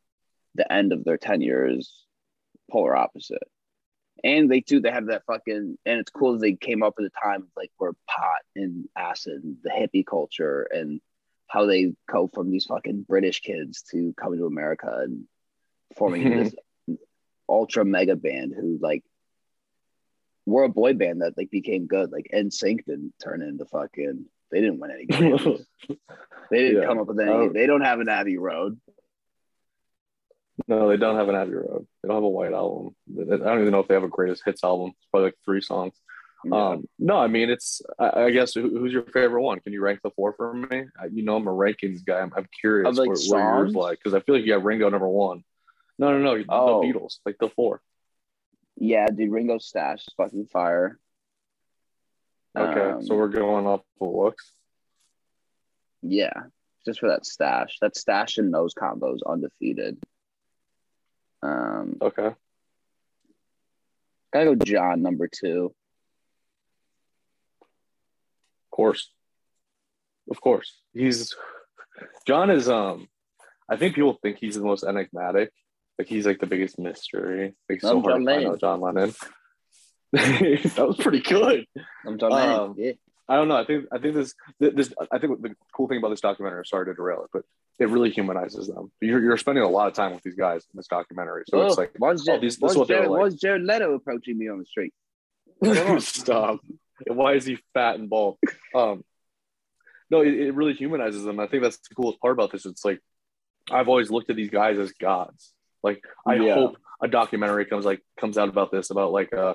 the 0.54 0.70
end 0.72 0.94
of 0.94 1.04
their 1.04 1.18
tenure 1.18 1.68
is 1.68 1.92
polar 2.70 2.96
opposite. 2.96 3.48
And 4.24 4.50
they 4.50 4.60
too 4.60 4.80
they 4.80 4.90
have 4.90 5.06
that 5.06 5.24
fucking 5.26 5.78
and 5.84 5.98
it's 6.00 6.10
cool 6.10 6.32
that 6.32 6.40
they 6.40 6.54
came 6.54 6.82
up 6.82 6.94
at 6.98 7.04
a 7.04 7.10
time 7.10 7.48
like 7.56 7.70
where 7.78 7.92
pot 8.08 8.40
and 8.54 8.88
acid 8.96 9.44
and 9.44 9.56
the 9.62 9.70
hippie 9.70 10.06
culture 10.06 10.62
and 10.62 11.00
how 11.48 11.66
they 11.66 11.92
go 12.10 12.28
from 12.32 12.50
these 12.50 12.64
fucking 12.66 13.02
British 13.08 13.40
kids 13.40 13.82
to 13.92 14.14
coming 14.16 14.38
to 14.38 14.46
America 14.46 14.90
and 15.02 15.24
forming 15.96 16.30
this 16.44 16.54
ultra 17.48 17.84
mega 17.84 18.16
band 18.16 18.52
who 18.58 18.78
like 18.80 19.04
were 20.46 20.64
a 20.64 20.68
boy 20.68 20.94
band 20.94 21.22
that 21.22 21.36
like 21.36 21.50
became 21.50 21.86
good. 21.86 22.10
Like 22.10 22.30
NSYNC 22.32 22.84
didn't 22.86 23.14
turn 23.22 23.42
into 23.42 23.64
fucking. 23.66 24.24
They 24.50 24.60
didn't 24.60 24.78
win 24.78 24.92
any 24.92 25.06
Grammys. 25.06 25.64
they 26.50 26.58
didn't 26.58 26.82
Yeah. 26.82 26.86
come 26.88 27.00
up 27.00 27.08
with 27.08 27.18
any. 27.18 27.30
Oh. 27.30 27.48
They 27.52 27.66
don't 27.66 27.80
have 27.80 27.98
an 28.00 28.08
Abbey 28.08 28.38
Road. 28.38 28.80
No, 30.68 30.88
they 30.88 30.96
don't 30.96 31.16
have 31.16 31.28
an 31.28 31.34
Abbey 31.34 31.54
Road. 31.54 31.86
They 32.02 32.08
don't 32.08 32.16
have 32.16 32.24
a 32.24 32.28
White 32.28 32.52
Album. 32.52 32.94
I 33.18 33.36
don't 33.36 33.60
even 33.60 33.70
know 33.72 33.80
if 33.80 33.88
they 33.88 33.94
have 33.94 34.04
a 34.04 34.08
greatest 34.08 34.42
hits 34.44 34.64
album. 34.64 34.92
It's 34.96 35.06
probably 35.10 35.28
like 35.28 35.36
three 35.44 35.60
songs. 35.60 35.94
Yeah. 36.44 36.68
Um, 36.68 36.88
no, 36.98 37.18
I 37.18 37.26
mean 37.26 37.50
it's. 37.50 37.82
I, 37.98 38.24
I 38.24 38.30
guess 38.30 38.54
who, 38.54 38.62
who's 38.78 38.92
your 38.92 39.02
favorite 39.02 39.42
one? 39.42 39.60
Can 39.60 39.72
you 39.72 39.82
rank 39.82 40.00
the 40.02 40.10
four 40.10 40.32
for 40.32 40.54
me? 40.54 40.84
I, 41.00 41.06
you 41.06 41.24
know, 41.24 41.36
I'm 41.36 41.46
a 41.48 41.50
rankings 41.50 42.04
guy. 42.04 42.20
I'm, 42.20 42.32
I'm 42.36 42.46
curious 42.60 42.88
Of, 42.88 42.96
like, 42.96 43.08
what, 43.08 43.18
what 43.26 43.38
yours 43.38 43.74
like 43.74 43.98
because 43.98 44.14
I 44.14 44.20
feel 44.20 44.34
like 44.36 44.44
you 44.44 44.52
have 44.52 44.64
Ringo 44.64 44.88
number 44.88 45.08
one. 45.08 45.44
No, 45.98 46.16
no, 46.16 46.18
no. 46.36 46.44
Oh. 46.48 46.80
The 46.80 46.88
Beatles, 46.88 47.18
like 47.26 47.36
the 47.38 47.48
four. 47.48 47.80
yeah, 48.76 49.06
dude, 49.06 49.32
Ringo 49.32 49.58
Stash 49.58 50.00
is 50.00 50.14
fucking 50.16 50.46
fire. 50.46 50.98
Okay, 52.56 52.90
Um, 52.92 53.04
so 53.04 53.16
we're 53.16 53.28
going 53.28 53.66
off 53.66 53.82
the 54.00 54.06
looks. 54.06 54.52
Yeah, 56.02 56.32
just 56.86 57.00
for 57.00 57.08
that 57.08 57.26
stash. 57.26 57.78
That 57.80 57.96
stash 57.96 58.38
and 58.38 58.52
those 58.54 58.74
combos 58.74 59.18
undefeated. 59.26 59.98
Um, 61.42 61.96
Okay, 62.00 62.30
gotta 64.32 64.44
go 64.44 64.54
John 64.56 65.02
number 65.02 65.28
two. 65.28 65.74
of 67.60 68.70
course, 68.76 69.10
of 70.30 70.40
course. 70.40 70.80
He's 70.92 71.34
John 72.26 72.50
is 72.50 72.68
um. 72.68 73.08
I 73.68 73.76
think 73.76 73.94
people 73.96 74.16
think 74.22 74.38
he's 74.38 74.54
the 74.54 74.62
most 74.64 74.84
enigmatic. 74.84 75.50
Like 75.98 76.08
he's 76.08 76.26
like 76.26 76.38
the 76.38 76.46
biggest 76.46 76.78
mystery. 76.78 77.54
Like 77.68 77.80
so 77.80 77.96
I'm 77.96 78.02
hard 78.02 78.12
John 78.12 78.20
to 78.20 78.26
find 78.26 78.26
Lennon. 78.26 78.52
out 78.52 78.60
John 78.60 78.80
Lennon. 78.80 79.14
that 80.12 80.86
was 80.86 80.96
pretty 80.98 81.20
good. 81.20 81.64
I'm 82.06 82.18
John 82.18 82.30
Lennon. 82.30 82.60
Um, 82.60 82.74
yeah. 82.78 82.92
I 83.28 83.36
don't 83.36 83.48
know. 83.48 83.56
I 83.56 83.64
think 83.64 83.86
I 83.92 83.98
think 83.98 84.14
this 84.14 84.34
this 84.60 84.92
I 85.12 85.18
think 85.18 85.42
the 85.42 85.54
cool 85.74 85.88
thing 85.88 85.98
about 85.98 86.10
this 86.10 86.20
documentary. 86.20 86.64
Sorry 86.66 86.86
to 86.86 86.94
derail 86.94 87.24
it, 87.24 87.30
but 87.32 87.42
it 87.78 87.88
really 87.88 88.10
humanizes 88.10 88.68
them. 88.68 88.90
You're, 89.00 89.20
you're 89.22 89.36
spending 89.36 89.64
a 89.64 89.68
lot 89.68 89.88
of 89.88 89.94
time 89.94 90.14
with 90.14 90.22
these 90.22 90.36
guys 90.36 90.64
in 90.72 90.76
this 90.78 90.86
documentary, 90.86 91.42
so 91.48 91.60
it's 91.66 91.76
Oh, 91.76 91.80
like 91.80 91.92
why's, 91.98 92.22
oh, 92.22 92.24
Jared, 92.24 92.40
these- 92.42 92.56
this 92.56 92.70
is 92.72 92.76
what 92.78 92.88
Jared, 92.88 93.10
like. 93.10 93.20
why's 93.20 93.34
Jared 93.34 93.62
Leto 93.64 93.94
approaching 93.94 94.38
me 94.38 94.48
on 94.48 94.58
the 94.60 94.64
street? 94.64 94.94
Stop. 96.02 96.60
Why 97.06 97.34
is 97.34 97.44
he 97.44 97.58
fat 97.74 97.96
and 97.96 98.08
bald? 98.08 98.38
Um, 98.74 99.04
no, 100.10 100.22
it, 100.22 100.32
it 100.34 100.54
really 100.54 100.72
humanizes 100.74 101.24
them. 101.24 101.38
I 101.40 101.46
think 101.48 101.62
that's 101.62 101.76
the 101.78 101.94
coolest 101.94 102.20
part 102.20 102.32
about 102.32 102.52
this. 102.52 102.64
It's 102.64 102.84
like 102.84 103.00
I've 103.70 103.88
always 103.88 104.10
looked 104.10 104.30
at 104.30 104.36
these 104.36 104.50
guys 104.50 104.78
as 104.78 104.92
gods. 104.92 105.52
Like 105.82 106.02
I 106.26 106.36
Yeah. 106.36 106.54
hope 106.54 106.76
a 107.02 107.08
documentary 107.08 107.66
comes 107.66 107.84
like 107.84 108.00
comes 108.18 108.38
out 108.38 108.48
about 108.48 108.70
this 108.70 108.90
about 108.90 109.12
like 109.12 109.34
uh 109.34 109.54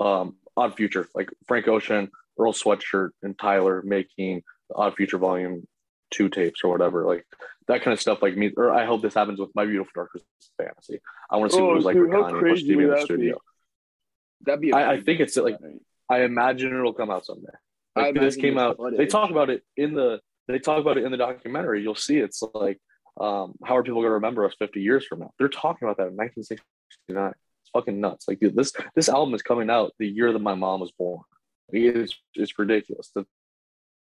um 0.00 0.36
Odd 0.56 0.74
Future, 0.76 1.06
like 1.14 1.30
Frank 1.46 1.68
Ocean, 1.68 2.10
Earl 2.38 2.52
Sweatshirt, 2.52 3.10
and 3.22 3.38
Tyler 3.38 3.82
making 3.84 4.42
the 4.68 4.76
Odd 4.76 4.94
Future 4.96 5.18
Volume 5.18 5.66
Two 6.10 6.28
tapes 6.28 6.60
or 6.62 6.70
whatever, 6.70 7.04
like 7.04 7.26
that 7.66 7.82
kind 7.82 7.92
of 7.92 8.00
stuff. 8.00 8.22
Like 8.22 8.36
me, 8.36 8.52
or 8.56 8.72
I 8.72 8.84
hope 8.84 9.02
this 9.02 9.14
happens 9.14 9.40
with 9.40 9.50
My 9.54 9.64
Beautiful 9.64 9.90
Dark 9.94 10.10
Fantasy. 10.58 11.00
I 11.30 11.36
want 11.38 11.50
to 11.50 11.56
see 11.56 11.62
what 11.62 11.70
Oh, 11.70 11.72
it 11.72 11.76
was 11.76 11.84
like 11.84 11.94
dude, 11.96 12.08
with 12.08 12.12
how 12.12 12.30
Kanye 12.30 12.40
Push 12.40 12.62
TV 12.62 12.82
in 12.82 12.88
the 12.90 12.94
be? 12.96 13.04
studio. 13.04 13.38
That'd 14.42 14.60
be. 14.60 14.72
I, 14.72 14.84
pretty 14.84 15.02
think 15.02 15.20
it's, 15.20 15.36
like. 15.36 15.56
I 16.08 16.22
imagine 16.22 16.76
it'll 16.76 16.92
come 16.92 17.10
out 17.10 17.24
someday. 17.24 17.48
I 17.96 18.10
Like 18.10 18.14
this 18.14 18.36
came 18.36 18.58
out. 18.58 18.78
They 18.96 19.06
talk 19.06 19.30
about 19.30 19.50
it 19.50 19.62
in 19.76 19.94
the. 19.94 20.20
They 20.46 20.58
talk 20.58 20.80
about 20.80 20.98
it 20.98 21.04
in 21.04 21.10
the 21.10 21.16
documentary. 21.16 21.82
You'll 21.82 21.94
see. 21.94 22.18
It's 22.18 22.42
like, 22.52 22.78
um, 23.18 23.54
how 23.64 23.76
are 23.78 23.82
people 23.82 24.00
going 24.00 24.10
to 24.10 24.14
remember 24.14 24.44
us 24.44 24.54
50 24.58 24.82
years 24.82 25.06
from 25.06 25.20
now? 25.20 25.30
They're 25.38 25.48
talking 25.48 25.88
about 25.88 25.96
that 25.96 26.08
in 26.08 26.16
1969. 26.16 27.32
It's 27.62 27.70
fucking 27.72 27.98
nuts. 27.98 28.28
Like 28.28 28.40
dude, 28.40 28.54
this 28.54 28.72
this 28.94 29.08
album 29.08 29.34
is 29.34 29.42
coming 29.42 29.70
out 29.70 29.94
the 29.98 30.06
year 30.06 30.32
that 30.32 30.38
my 30.38 30.54
mom 30.54 30.80
was 30.80 30.92
born. 30.92 31.22
It's 31.74 32.14
it's 32.34 32.58
ridiculous. 32.58 33.10
The 33.14 33.26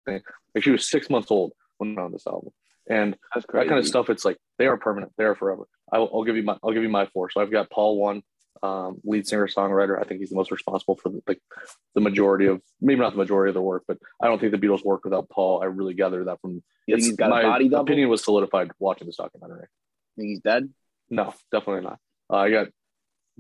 thing, 0.07 0.21
like 0.55 0.65
she 0.65 0.71
was 0.71 0.89
six 0.89 1.09
months 1.11 1.31
old 1.31 1.53
when 1.79 1.99
on 1.99 2.13
this 2.13 2.27
album, 2.27 2.51
and 2.89 3.17
That's 3.35 3.47
that 3.53 3.69
kind 3.69 3.79
of 3.79 3.87
stuff. 3.87 4.11
It's 4.11 4.25
like 4.25 4.39
they 4.59 4.67
are 4.67 4.77
permanent. 4.77 5.13
They 5.17 5.25
are 5.25 5.35
forever. 5.35 5.67
I 5.93 5.99
will, 5.99 6.11
I'll 6.13 6.25
give 6.25 6.37
you 6.37 6.43
my. 6.43 6.57
I'll 6.63 6.73
give 6.73 6.83
you 6.83 6.89
my 6.89 7.07
four. 7.07 7.31
So 7.31 7.41
I've 7.41 7.51
got 7.51 7.71
Paul 7.71 7.99
one, 7.99 8.23
um, 8.63 9.01
lead 9.05 9.27
singer 9.27 9.47
songwriter. 9.49 10.01
I 10.01 10.05
think 10.05 10.21
he's 10.21 10.31
the 10.31 10.37
most 10.37 10.51
responsible 10.51 10.97
for 10.97 11.09
the, 11.11 11.23
like 11.27 11.41
the 11.95 12.01
majority 12.01 12.47
of 12.47 12.61
maybe 12.81 13.01
not 13.01 13.13
the 13.13 13.19
majority 13.19 13.51
of 13.51 13.55
their 13.55 13.63
work, 13.63 13.85
but 13.87 13.99
I 14.23 14.27
don't 14.27 14.39
think 14.41 14.53
the 14.53 14.59
Beatles 14.59 14.85
work 14.85 15.05
without 15.05 15.29
Paul. 15.29 15.63
I 15.63 15.67
really 15.67 15.95
gathered 15.95 16.27
that 16.29 16.41
from. 16.41 16.63
It's- 16.87 17.07
he's 17.07 17.17
got 17.17 17.27
a 17.27 17.31
my 17.31 17.43
body 17.43 17.69
double? 17.69 17.85
opinion 17.85 18.09
was 18.09 18.23
solidified 18.25 18.71
watching 18.79 19.07
this 19.07 19.17
documentary. 19.17 19.67
Think 20.17 20.29
he's 20.29 20.41
dead? 20.41 20.69
No, 21.11 21.35
definitely 21.53 21.83
not. 21.83 21.99
Uh, 22.31 22.37
I 22.37 22.51
got 22.51 22.69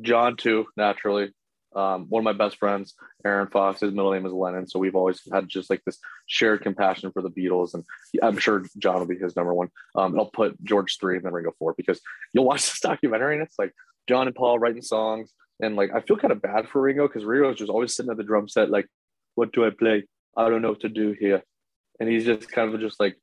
John 0.00 0.36
too, 0.36 0.66
naturally. 0.76 1.32
Um, 1.74 2.06
one 2.08 2.20
of 2.20 2.24
my 2.24 2.32
best 2.32 2.56
friends, 2.58 2.94
Aaron 3.24 3.48
Fox, 3.48 3.80
his 3.80 3.92
middle 3.92 4.12
name 4.12 4.26
is 4.26 4.32
Lennon. 4.32 4.66
So 4.68 4.78
we've 4.78 4.94
always 4.94 5.20
had 5.32 5.48
just 5.48 5.70
like 5.70 5.82
this 5.84 5.98
shared 6.26 6.62
compassion 6.62 7.10
for 7.12 7.22
the 7.22 7.30
Beatles. 7.30 7.74
And 7.74 7.84
I'm 8.22 8.38
sure 8.38 8.64
John 8.78 9.00
will 9.00 9.06
be 9.06 9.18
his 9.18 9.36
number 9.36 9.54
one. 9.54 9.68
Um, 9.94 10.18
I'll 10.18 10.30
put 10.30 10.62
George 10.62 10.98
three 11.00 11.16
and 11.16 11.24
then 11.24 11.32
Ringo 11.32 11.52
four 11.58 11.74
because 11.76 12.00
you'll 12.32 12.44
watch 12.46 12.62
this 12.62 12.80
documentary 12.80 13.34
and 13.34 13.42
it's 13.42 13.58
like 13.58 13.72
John 14.08 14.26
and 14.26 14.36
Paul 14.36 14.58
writing 14.58 14.82
songs. 14.82 15.32
And 15.60 15.76
like, 15.76 15.90
I 15.94 16.00
feel 16.00 16.16
kind 16.16 16.32
of 16.32 16.42
bad 16.42 16.68
for 16.68 16.80
Ringo 16.80 17.06
because 17.06 17.24
Ringo 17.24 17.50
is 17.50 17.58
just 17.58 17.70
always 17.70 17.94
sitting 17.94 18.10
at 18.10 18.16
the 18.16 18.24
drum 18.24 18.48
set, 18.48 18.70
like, 18.70 18.86
what 19.34 19.52
do 19.52 19.64
I 19.64 19.70
play? 19.70 20.04
I 20.36 20.48
don't 20.48 20.62
know 20.62 20.70
what 20.70 20.80
to 20.80 20.88
do 20.88 21.12
here. 21.18 21.42
And 22.00 22.08
he's 22.08 22.24
just 22.24 22.50
kind 22.50 22.74
of 22.74 22.80
just 22.80 22.98
like 22.98 23.16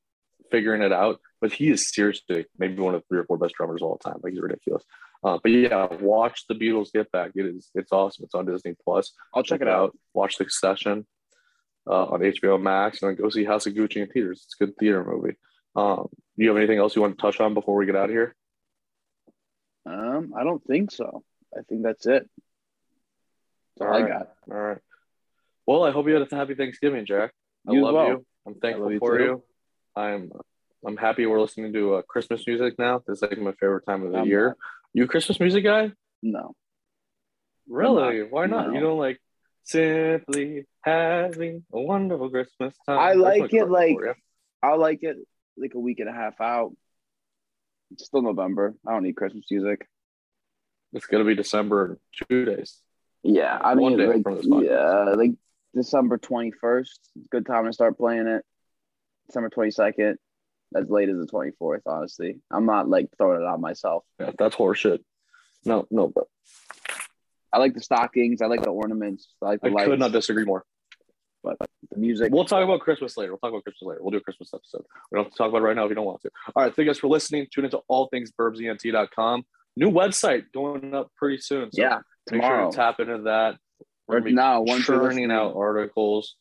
figuring 0.50 0.82
it 0.82 0.92
out. 0.92 1.20
But 1.40 1.52
he 1.52 1.70
is 1.70 1.92
seriously 1.92 2.46
maybe 2.58 2.80
one 2.80 2.94
of 2.94 3.02
the 3.02 3.06
three 3.08 3.18
or 3.18 3.24
four 3.24 3.36
best 3.36 3.54
drummers 3.54 3.82
of 3.82 3.88
all 3.88 3.98
time. 3.98 4.20
Like 4.22 4.32
he's 4.32 4.42
ridiculous. 4.42 4.84
Uh, 5.24 5.38
but 5.42 5.50
yeah, 5.52 5.86
watch 6.00 6.46
the 6.48 6.54
Beatles 6.54 6.92
Get 6.92 7.10
Back. 7.12 7.32
It 7.36 7.46
is 7.46 7.70
it's 7.74 7.92
awesome. 7.92 8.24
It's 8.24 8.34
on 8.34 8.46
Disney 8.46 8.74
Plus. 8.84 9.12
I'll 9.34 9.42
check 9.44 9.60
it 9.60 9.68
out. 9.68 9.96
Watch 10.14 10.36
Succession 10.36 11.06
uh, 11.88 12.06
on 12.06 12.20
HBO 12.20 12.60
Max, 12.60 13.02
and 13.02 13.10
then 13.10 13.22
go 13.22 13.28
see 13.30 13.44
House 13.44 13.66
of 13.66 13.74
Gucci 13.74 13.96
in 13.96 14.08
theaters. 14.08 14.42
It's 14.44 14.56
a 14.60 14.66
good 14.66 14.76
theater 14.78 15.04
movie. 15.04 15.36
Um, 15.76 16.08
do 16.36 16.42
you 16.44 16.48
have 16.48 16.56
anything 16.56 16.78
else 16.78 16.96
you 16.96 17.02
want 17.02 17.16
to 17.16 17.22
touch 17.22 17.40
on 17.40 17.54
before 17.54 17.76
we 17.76 17.86
get 17.86 17.96
out 17.96 18.06
of 18.06 18.10
here? 18.10 18.34
Um, 19.86 20.34
I 20.36 20.44
don't 20.44 20.62
think 20.64 20.90
so. 20.90 21.22
I 21.56 21.60
think 21.68 21.82
that's 21.82 22.06
it. 22.06 22.28
That's 23.76 23.80
all 23.80 23.86
I 23.88 23.90
All 23.96 24.02
right. 24.02 24.08
got. 24.08 24.28
All 24.50 24.60
right. 24.60 24.78
Well, 25.66 25.84
I 25.84 25.90
hope 25.92 26.06
you 26.08 26.14
had 26.14 26.30
a 26.30 26.34
happy 26.34 26.54
Thanksgiving, 26.54 27.06
Jack. 27.06 27.32
I 27.68 27.72
You 27.72 27.82
love 27.84 27.94
well. 27.94 28.06
you. 28.08 28.26
I'm 28.46 28.54
thankful 28.56 28.92
you 28.92 28.98
for 28.98 29.18
too. 29.18 29.24
you. 29.24 29.42
I'm 29.94 30.30
I'm 30.84 30.96
happy 30.96 31.26
we're 31.26 31.40
listening 31.40 31.72
to 31.74 31.94
uh, 31.96 32.02
Christmas 32.02 32.44
music 32.46 32.76
now. 32.78 33.02
This 33.06 33.18
is 33.18 33.22
like 33.22 33.38
my 33.38 33.52
favorite 33.52 33.84
time 33.86 34.04
of 34.04 34.12
the 34.12 34.18
I'm 34.18 34.26
year. 34.26 34.48
not. 34.48 34.56
You 34.94 35.04
a 35.04 35.08
Christmas 35.08 35.40
music 35.40 35.64
guy? 35.64 35.92
No. 36.22 36.54
Really? 37.68 38.22
Why 38.22 38.46
not? 38.46 38.68
no. 38.68 38.74
You 38.74 38.80
don't 38.80 38.98
like 38.98 39.20
simply 39.64 40.66
having 40.82 41.64
a 41.72 41.80
wonderful 41.80 42.30
Christmas 42.30 42.74
time. 42.86 42.98
I 42.98 43.12
like 43.14 43.52
it, 43.54 43.68
like-. 43.68 43.96
I 44.62 44.74
like 44.74 45.02
it 45.02 45.16
like 45.56 45.74
a 45.74 45.78
week 45.78 46.00
and 46.00 46.08
a 46.08 46.12
half 46.12 46.40
out. 46.40 46.72
It's 47.92 48.06
still 48.06 48.22
November. 48.22 48.74
I 48.86 48.92
don't 48.92 49.02
need 49.02 49.16
Christmas 49.16 49.44
music. 49.50 49.86
it's 50.92 51.06
gonna 51.06 51.24
be 51.24 51.34
December 51.34 51.98
in 52.20 52.26
two 52.28 52.44
days. 52.44 52.80
Yeah, 53.22 53.56
I 53.56 53.74
One 53.74 53.96
mean, 53.96 54.22
day 54.22 54.22
like, 54.24 54.64
yeah, 54.64 55.14
like 55.16 55.32
December 55.74 56.18
twenty 56.18 56.50
first. 56.52 57.00
Good 57.30 57.46
time 57.46 57.66
to 57.66 57.72
start 57.72 57.96
playing 57.98 58.26
it. 58.26 58.44
December 59.26 59.50
twenty 59.50 59.70
second. 59.70 60.18
As 60.74 60.88
late 60.88 61.08
as 61.08 61.18
the 61.18 61.26
twenty 61.26 61.52
fourth. 61.58 61.82
Honestly, 61.86 62.40
I'm 62.50 62.66
not 62.66 62.88
like 62.88 63.08
throwing 63.18 63.42
it 63.42 63.46
on 63.46 63.60
myself. 63.60 64.04
Yeah, 64.20 64.30
that's 64.38 64.56
horseshit. 64.56 65.00
No, 65.64 65.86
no, 65.90 66.08
but 66.08 66.24
I 67.52 67.58
like 67.58 67.74
the 67.74 67.82
stockings. 67.82 68.42
I 68.42 68.46
like 68.46 68.62
the 68.62 68.70
ornaments. 68.70 69.28
I 69.42 69.46
like 69.46 69.60
the 69.60 69.68
I 69.68 69.72
lights. 69.72 69.88
could 69.88 69.98
not 69.98 70.12
disagree 70.12 70.44
more. 70.44 70.64
but 71.44 71.56
the 71.90 71.98
music. 71.98 72.32
We'll 72.32 72.44
talk 72.44 72.64
about 72.64 72.80
Christmas 72.80 73.16
later. 73.16 73.32
We'll 73.32 73.38
talk 73.38 73.50
about 73.50 73.64
Christmas 73.64 73.88
later. 73.88 74.00
We'll 74.02 74.10
do 74.12 74.16
a 74.18 74.20
Christmas 74.22 74.52
episode. 74.54 74.84
We 75.10 75.16
don't 75.16 75.24
have 75.24 75.32
to 75.32 75.38
talk 75.38 75.48
about 75.50 75.58
it 75.58 75.64
right 75.64 75.76
now 75.76 75.84
if 75.84 75.90
you 75.90 75.94
don't 75.94 76.06
want 76.06 76.22
to. 76.22 76.30
All 76.56 76.62
right, 76.62 76.74
thank 76.74 76.86
you 76.86 76.92
guys 76.92 76.98
for 76.98 77.08
listening. 77.08 77.46
Tune 77.52 77.64
into 77.66 77.80
allthingsburbsent.com. 77.90 79.44
New 79.76 79.90
website 79.90 80.44
going 80.52 80.94
up 80.94 81.10
pretty 81.16 81.38
soon. 81.38 81.70
So 81.72 81.80
yeah, 81.82 82.00
make 82.30 82.40
tomorrow. 82.40 82.64
sure 82.64 82.70
to 82.72 82.76
tap 82.76 83.00
into 83.00 83.22
that. 83.22 83.56
We're 84.06 84.20
now, 84.20 84.64
churning 84.82 85.30
out 85.30 85.54
articles. 85.56 86.36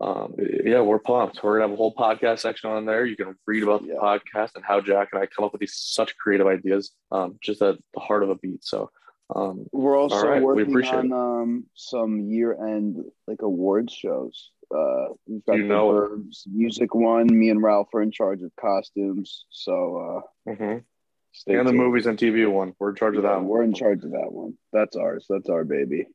Um, 0.00 0.34
yeah, 0.64 0.80
we're 0.80 0.98
pumped. 1.00 1.42
We're 1.42 1.58
gonna 1.58 1.68
have 1.68 1.74
a 1.74 1.76
whole 1.76 1.94
podcast 1.94 2.38
section 2.40 2.70
on 2.70 2.84
there. 2.86 3.04
You 3.04 3.16
can 3.16 3.34
read 3.46 3.62
about 3.64 3.82
the 3.82 3.88
Yeah. 3.88 3.94
podcast 4.00 4.54
and 4.54 4.64
how 4.64 4.80
Jack 4.80 5.08
and 5.12 5.20
I 5.22 5.26
come 5.26 5.44
up 5.44 5.52
with 5.52 5.60
these 5.60 5.74
such 5.76 6.16
creative 6.18 6.46
ideas, 6.46 6.92
um, 7.10 7.36
just 7.42 7.62
at 7.62 7.76
the 7.94 8.00
heart 8.00 8.22
of 8.22 8.30
a 8.30 8.36
beat. 8.36 8.62
So, 8.64 8.90
um, 9.34 9.66
We're 9.72 9.98
also 9.98 10.28
right, 10.28 10.38
we 10.40 10.44
working 10.44 10.68
appreciate 10.70 10.94
on 10.94 11.12
um, 11.12 11.66
some 11.74 12.20
year 12.20 12.52
end 12.64 13.04
like 13.26 13.42
awards 13.42 13.92
shows. 13.92 14.52
Uh, 14.70 15.08
we've 15.26 15.44
got 15.46 15.56
You 15.56 15.62
the 15.62 15.68
know. 15.68 15.88
Burbs 15.88 16.46
music 16.46 16.94
one. 16.94 17.26
Me 17.26 17.50
and 17.50 17.62
Ralph 17.62 17.88
are 17.94 18.02
in 18.02 18.10
charge 18.12 18.42
of 18.42 18.54
costumes. 18.54 19.46
So 19.50 20.22
uh, 20.46 20.50
mhm. 20.50 20.84
stay 21.32 21.56
and 21.56 21.66
the 21.68 21.72
movies 21.72 22.06
and 22.06 22.18
TV 22.18 22.48
one, 22.50 22.74
we're 22.78 22.90
in 22.90 22.94
charge 22.96 23.16
of 23.16 23.22
that. 23.24 23.36
one. 23.36 23.46
We're 23.48 23.62
in 23.62 23.74
charge 23.74 24.04
of 24.04 24.12
that 24.12 24.30
one. 24.30 24.56
That's 24.72 24.94
ours. 24.94 25.26
That's 25.28 25.48
our 25.48 25.64
baby. 25.64 26.06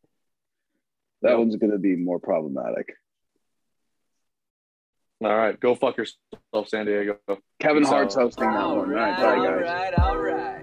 That 1.21 1.37
one's 1.37 1.55
gonna 1.57 1.79
be 1.79 1.95
more 1.95 2.19
problematic. 2.19 2.93
All 5.25 5.35
right, 5.37 5.59
go 5.59 5.75
fuck 5.75 5.97
yourself, 5.97 6.67
San 6.67 6.85
Diego. 6.85 7.17
Kevin 7.59 7.83
Peace 7.83 7.89
Hart's 7.89 8.17
out. 8.17 8.23
hosting 8.23 8.51
that 8.51 8.67
one. 8.67 8.77
All 8.77 8.85
right, 8.85 9.15
bye 9.17 9.35
guys. 9.35 9.45
all 9.45 9.51
right, 9.53 9.99
all 9.99 10.17
right. 10.17 10.62